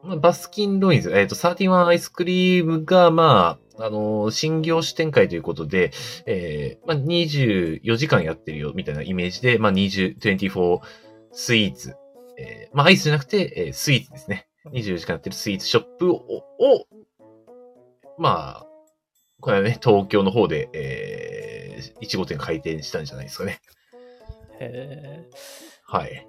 [0.02, 5.90] まあ、バスキンロインズ、えっ、と、31アイスクリームが、まあ、あの新業種展開ということで、
[6.26, 10.80] えー、まあ、24時間やってるよ、みたいなイメージで、まあ、20、24
[11.32, 11.96] スイーツ、
[12.38, 14.48] えー、まあ、アイスじゃなくて、えースイーツですね。
[14.72, 16.44] 24時間やってるスイーツショップを、を
[18.18, 18.66] まあ、
[19.40, 23.60] これはね、東京の方で、えー、1号店開店したんじゃないですかね。
[24.60, 26.26] えーはい。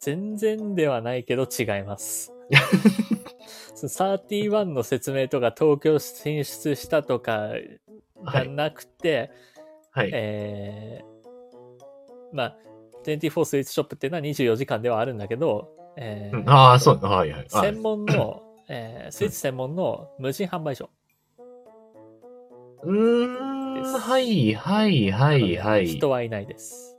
[0.00, 2.32] 全然ではないけど違います。
[3.74, 7.50] その31の説明とか東京進出したとか
[8.32, 9.30] じゃなくて、
[9.90, 10.10] はい。
[10.12, 11.16] えー
[12.32, 12.56] まあ、
[13.04, 17.40] 24スイーツショップっていうのは24時間ではあるんだけど、えーうんああ、そう、はいはい。
[17.40, 20.90] はい専門の、 えースイーツ専門の無人販売所。
[22.82, 23.26] うー
[23.80, 25.86] ん、はい、はい、はい、はい。
[25.86, 26.96] 人はいないです。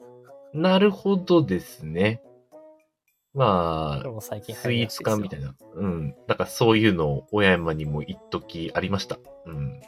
[0.53, 2.21] なるほどですね。
[3.37, 5.47] まこれあ、も最近スイーツ館みたいな。
[5.47, 5.55] な。
[5.75, 6.15] うん。
[6.27, 9.19] なんかそういうのを親山にも一時ありました。
[9.45, 9.79] うん。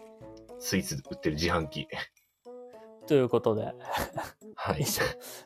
[0.59, 1.87] スイーツ売ってる自販機。
[3.07, 3.73] ということで、
[4.55, 4.85] はい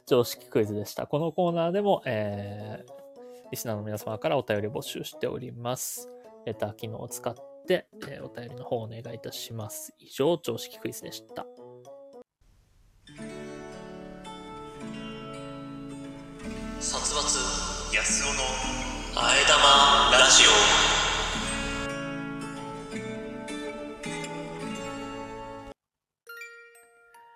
[0.06, 1.08] 常識クイズでした。
[1.08, 3.04] このコーナーでも、えー
[3.51, 6.10] リスナーの皆様からお便り募集しております。
[6.43, 7.36] レター機能を使っ
[7.68, 9.93] て、えーお便りの方をお願いいたします。
[9.99, 11.45] 以上、常識クイズでした。
[16.82, 18.41] 殺伐安男の
[19.15, 19.63] あえ玉
[20.17, 20.41] ラジ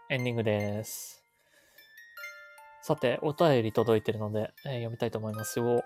[0.10, 1.22] エンディングです。
[2.82, 5.84] さて、お便り届いてるので、えー読みたいと思いますよ。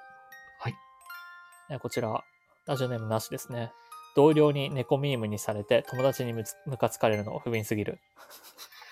[0.60, 0.76] はい。
[1.70, 2.24] えーこちら、
[2.66, 3.74] ラジオネームなしですね。
[4.16, 8.00] 同僚に猫ミームにされて友達にむつムカつかれるの不憫すぎる。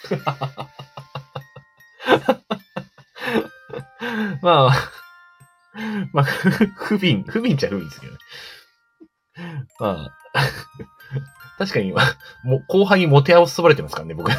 [4.41, 4.71] まあ、
[6.13, 8.19] まあ、ふ不憫、不憫っちゃ不憫ですけどね。
[9.79, 10.15] まあ、
[11.57, 12.01] 確かに今、
[12.43, 14.31] も後輩にモテ合わせばれてますからね、僕。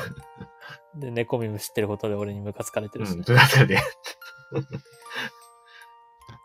[0.97, 3.81] で、猫ミーム知ってることで俺にムカつかれてるし、うん、ということで。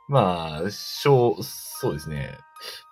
[0.08, 2.38] まあ、しょう、そうですね。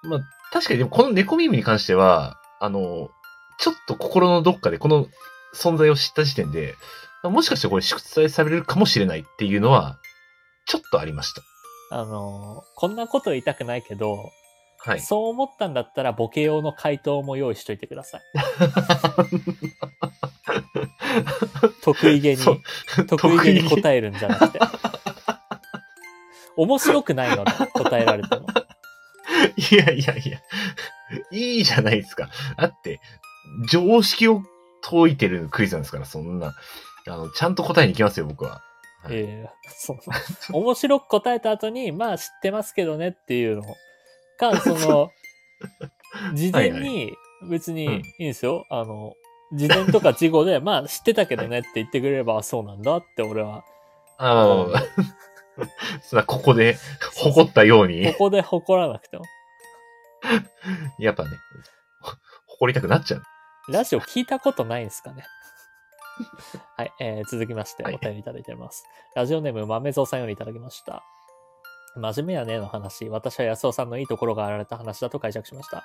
[0.02, 0.20] まあ、
[0.52, 3.12] 確かにでもこの猫耳に関しては、あの、
[3.60, 5.08] ちょっと心のどっかでこの
[5.54, 6.76] 存在を知った時点で、
[7.24, 10.00] もしかしてこれ祝祭されるかもしれないっていうのは、
[10.66, 11.42] ちょっとありました。
[11.94, 14.32] あのーこんなこと言いたくないけど、
[14.80, 15.00] はい。
[15.00, 18.22] そう思ったんだったらボケ用の回答も用意しといてください。
[21.84, 22.44] 得意げに、
[23.08, 24.60] 得意げに答えるんじゃなくて。
[26.58, 28.48] 面白くないので、答えられても。
[29.72, 30.40] いやいやいや、
[31.32, 32.30] いいじゃないですか。
[32.58, 33.00] だって、
[33.70, 34.42] 常識を
[34.82, 36.54] 解いてるクイズなんですから、そんな。
[37.08, 38.62] あの、ちゃんと答えに行きますよ、僕は。
[39.04, 39.98] はいええそう。
[40.54, 43.64] 面白く答えた後に、まあ知ってますけどねっていうの
[44.40, 45.12] か、 その、
[46.34, 47.14] 事前に
[47.50, 48.66] 別にいいんですよ。
[48.70, 49.14] あの、
[49.54, 53.64] 事前とか事後で、まあ知ってたけどねって言ってくれれば、あそうなんだって俺は、
[54.18, 54.84] あまあ
[56.02, 56.78] そここで
[57.16, 59.26] 誇ったようにこ、こで誇らなくても。
[60.98, 61.30] やっぱね、
[62.02, 62.14] ほ
[62.48, 63.24] 誇りたくなっちゃう。
[63.70, 65.26] ラジオ聞いたことないんですかね？
[66.78, 68.86] はい、えー続きましてはいお便りいただいております。
[69.16, 71.04] ラジオネーム豆蔵さんよりいただきました。
[71.96, 75.84] 真面目やねの話、私は安尾さんのいいところがあられた話だと解釈しました。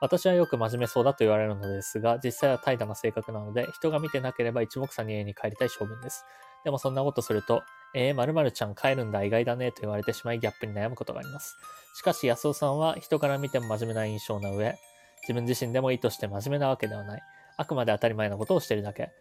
[0.00, 6.24] 私はよく真面目そうだと言われるのですが、実際は怠惰な性格なので、人が見てなければ一目散に家に帰りたい性分です。
[6.64, 7.62] でもそんなことすると、
[7.94, 11.56] えー、〇〇ちゃん帰るんだ意外だねと言われてしまいギャップに悩むことがあります。
[11.94, 14.74] しかし安尾さんは人から見ても真面目な印象な上、
[15.22, 17.22] 自分自身でも意図して真面目なわけではない。
[17.56, 19.12] あくまで当たり前なことをしているだけ。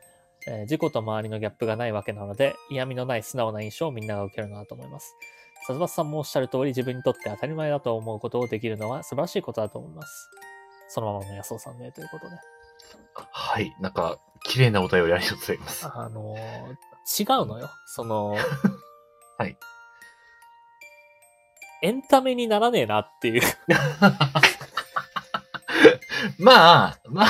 [0.48, 5.16] えー自己と周りのギャップがないわけなので、嫌味のない素直な印象をみんなが受けるなと思います。
[5.68, 10.30] 笹松さんもおっしゃる通り自分にとって当たり前だと思うことをできるのは素晴らしいことだと思います。
[10.90, 12.36] そのままの安尾さんでということで。
[13.14, 13.76] はい。
[13.80, 15.88] なんか、綺麗なお便りありがとうございます。
[15.88, 16.76] あのー
[17.20, 17.70] 違うのよ。
[17.86, 18.36] その、
[19.38, 19.58] はい。
[21.82, 23.42] エンタメにならねえなっていう。
[26.38, 27.30] まあ、まあ、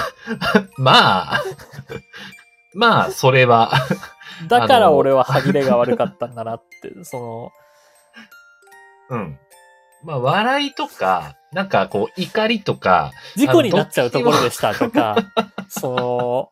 [0.77, 1.43] まあ、
[2.73, 3.71] まあ、それは、
[4.47, 7.51] だから俺は歯切れが悪かったんだなって、その、
[9.09, 9.39] うん。
[10.03, 15.15] まあ、笑いとか、なんかこう、怒りとか、事故になっちゃうところでしたとか、
[15.69, 16.51] その、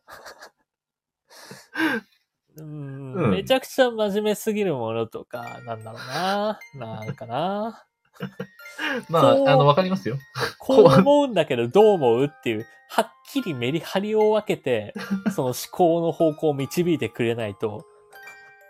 [2.58, 6.60] うーんうんめちゃくちゃ真面目すぎるものとか、なんだろうな。
[6.76, 7.86] なんかな。
[9.10, 10.18] まあ、あの、わかりますよ。
[10.58, 14.94] こう思うんだけどどう思うっていう、はっきりメリハリを分けて、
[15.36, 17.86] その思考の方向を導いてくれないと。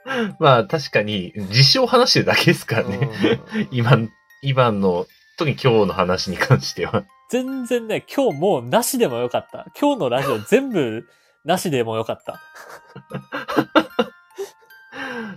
[0.39, 3.09] まあ、確かに、実証を話してるだけですからね。
[3.53, 3.97] うん今、
[4.41, 5.05] 今の、
[5.37, 7.05] 特に今日の話に関しては。
[7.29, 9.67] 全然ね、今日もうなしでもよかった。
[9.79, 11.05] 今日のラジオ全部
[11.45, 12.41] なしでもよかった。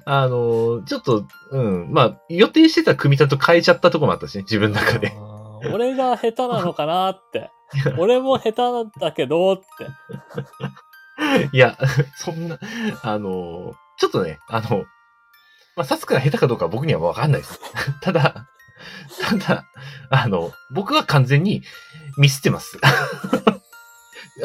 [0.05, 5.09] あの、ちょっと、うん、まあ、予定してた組み立てと変えちゃったとこもあったしね、自分の中で。
[5.09, 7.51] うん俺が下手なのかなって。
[7.99, 9.63] 俺も下手なんだけどって。
[11.53, 11.79] いや、
[12.17, 12.59] そんな、
[13.03, 14.85] あの、ちょっとね、あの、
[15.77, 17.61] まあ、サスクが下手かどうかは僕にはわかんないです。
[18.03, 18.49] ただ、
[19.21, 19.65] ただ、
[20.11, 21.63] あの、僕は完全に
[22.19, 22.79] ミスってます。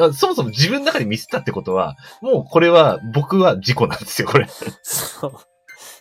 [0.00, 4.46] あそもそも自分の中でミスったってことは、もうこれは僕は事故なんですよ、これ。
[4.82, 5.32] そう。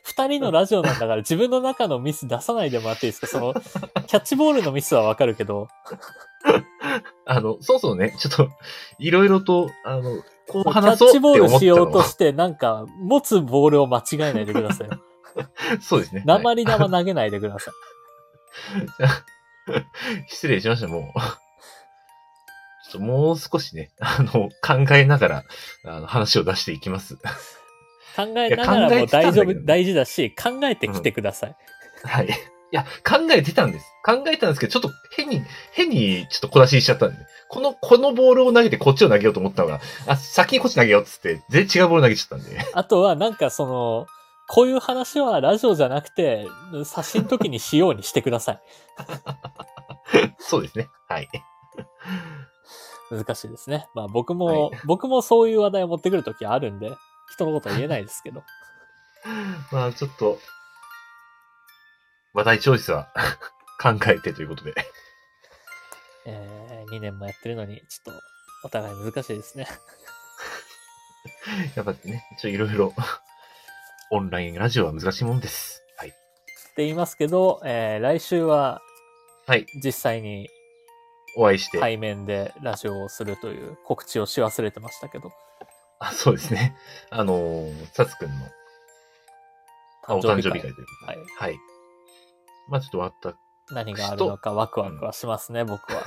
[0.03, 3.27] 二人のラジオなんだから自分の中のミス出さないでもらっていいですか？
[3.27, 5.67] その、キャッチボールのミスはわかるけど、
[7.25, 8.49] あの、そうそうね、ちょっと、
[8.99, 14.89] いろいろと、あの、こうキャ話そうってッチボール思っしたようとして、なんか、持つボールを間違えないでください。
[15.81, 16.23] そうですね。
[16.25, 17.73] はい鉛玉投げないでください。
[20.29, 21.19] 失礼しました、もう。
[22.97, 25.43] ともう少しね、 あの、考えながら、
[25.85, 27.15] あの、話を出していきます。
[28.15, 31.55] 考えながらも大丈夫、大事だし、考えてきてください。
[32.03, 32.27] はい。
[32.27, 33.85] いや、考えてたんです。
[34.03, 35.41] 考えたんですけど、ちょっと変に、
[35.71, 37.17] 変にちょっと小出しにしちゃったんで、
[37.47, 42.59] この、このボールを投げてこっちを投げようと思ったのが、あ、先にこっち投げようっつって、全然違うボール投げちゃったんで。
[42.73, 44.07] あとは、なんかその、
[44.49, 46.47] こういう話はラジオじゃなくて、
[46.85, 48.61] 写真の時にしようにしてください。
[50.39, 50.89] そうですね。
[51.07, 51.27] はい。
[53.11, 53.87] 難しいですね。
[53.93, 56.95] まあ僕も、僕もそういう話題を持ってくる時あるんで、
[57.31, 58.43] 人のことは言えないですけど。
[59.71, 60.39] まあ、ちょっと、
[62.33, 63.11] 話題チョイスは
[63.81, 64.73] 考えてということで。
[66.25, 68.21] えー、2年もやってるのに、ちょっと、
[68.63, 69.67] お互い難しいですね。
[71.75, 72.93] やっぱね、ちょ、いろいろ、
[74.11, 75.83] オンラインラジオは難しいもんです。
[75.97, 76.09] はい。
[76.09, 76.17] って
[76.77, 78.81] 言いますけど、えー、来週は
[79.47, 79.65] はい。
[79.81, 80.49] 実際に
[81.37, 81.79] お会いして。
[81.79, 85.31] 対面でラジオをするという告知をし忘れてましたけど、
[85.99, 86.75] あそうですね。
[87.09, 88.35] あのー、サツくんの
[90.07, 91.17] あお誕生日会ということで。
[91.17, 91.25] はい。
[91.37, 91.59] はい。
[92.67, 93.37] まあちょっと終わった。
[93.73, 96.01] 何があるのかワクワクはしますね、僕は。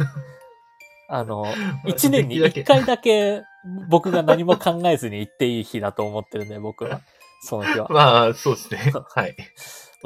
[1.08, 1.44] あの、
[1.86, 3.42] 一年に一回だけ
[3.88, 7.00] 僕が何も考えずに行っていい日だと思ってるんで、僕は。
[7.42, 7.88] その日は。
[7.88, 8.92] まあ、そうですね。
[9.14, 9.36] はい。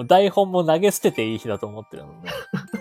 [0.06, 2.30] 台本も投げ捨てていい日だと思ってるので、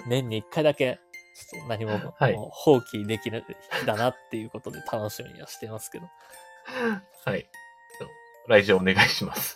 [0.07, 0.99] 年に一回だけ、
[1.35, 3.43] ちょっと何もはいもう放棄できる
[3.79, 6.09] 日だなっていうことで楽しみにはしてますけど。
[7.25, 7.49] はい。
[8.47, 9.55] 来週お願いします。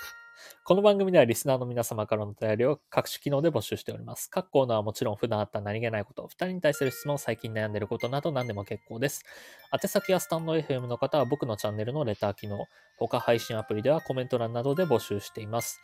[0.64, 4.30] この番組ではリスナーの皆様からのお便りを各種機能で募集しております。
[4.30, 9.24] 各コーナーはもちろん普段あった何気ないこと、二人に対する質問、最近悩んでいることなど何でも結構です。
[9.72, 12.66] 宛先やスタンド FM の方は僕のチャンネルのレター機能、
[12.98, 15.80] 他配信アプリではコメント欄などで募集しています。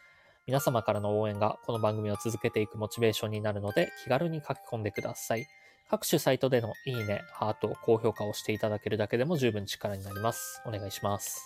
[0.48, 5.48] 皆様からの応援がこの番組を続けていくモチベーションになるので気軽に書き込んでください。
[5.90, 10.62] 各種サイトでのいいね、ハート、高評価をしていただけるだけでも十分力になります。
[10.66, 11.46] お願いします。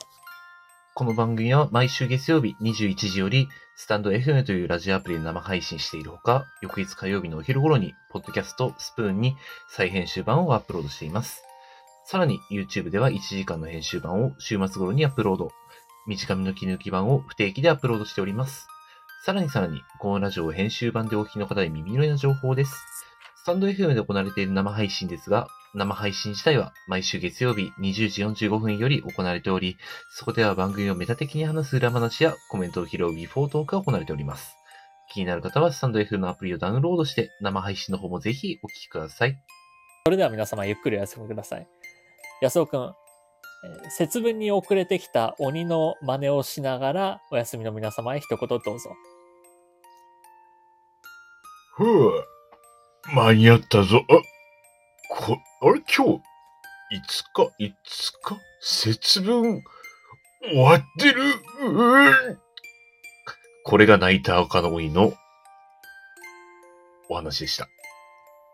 [0.96, 9.36] この番組は毎週月曜日21時より、スタンド FM というラジオアプリで生配信しているほか、翌日火曜日のお昼頃に、ポッドキャストスプーンに
[9.70, 11.44] 再編集版をアップロードしています。
[12.06, 15.52] さらに、YouTube では1時間の編集版を週末頃にアップロード。
[16.08, 18.68] 短めの切り抜き版を不定期でアップロードしております。
[19.24, 23.07] さらにさらに、このラジオを編集版でお聞きの方に耳寄りな情報です。
[23.48, 29.78] スタンド FM で行われている生配信ですが、生配信自体は毎週月曜日20時45分より行われており、
[30.12, 34.58] そこでは番組をメタ的に話す裏話やコメントを拾うビフォートークが行われております。
[35.14, 39.42] 気になる方はスタンド F のアプリをダウンロードして生配信の方もぜひお聞きください。
[40.04, 41.66] それでは皆様ゆっくりお休みください。
[42.42, 48.90] 安尾くん、えー節分に遅れてきた鬼の真似をしながらお休みの皆様へ一言どうぞ。
[51.78, 52.37] ふぅ、
[53.14, 54.06] 間に合ったぞ。
[54.10, 54.14] あ、
[55.10, 55.82] こ、あれ？
[55.82, 56.22] 今日、
[56.96, 59.62] いつか、いつか、節分、
[60.42, 61.22] 終わってる？
[61.62, 62.38] うん
[63.64, 65.14] これがナイター赤の鬼の
[67.10, 67.68] お話でした。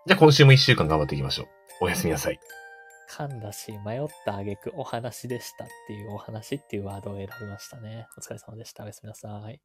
[0.07, 1.47] じゃあ今週も一週間頑張っていきましょう。
[1.81, 2.39] おやすみなさい。
[3.11, 8.07] 噛んだし迷った挙句お話でしたっていうお話っていうワードを選びましたね。
[8.17, 8.83] お疲れ様でした。
[8.83, 9.61] おやすみなさい。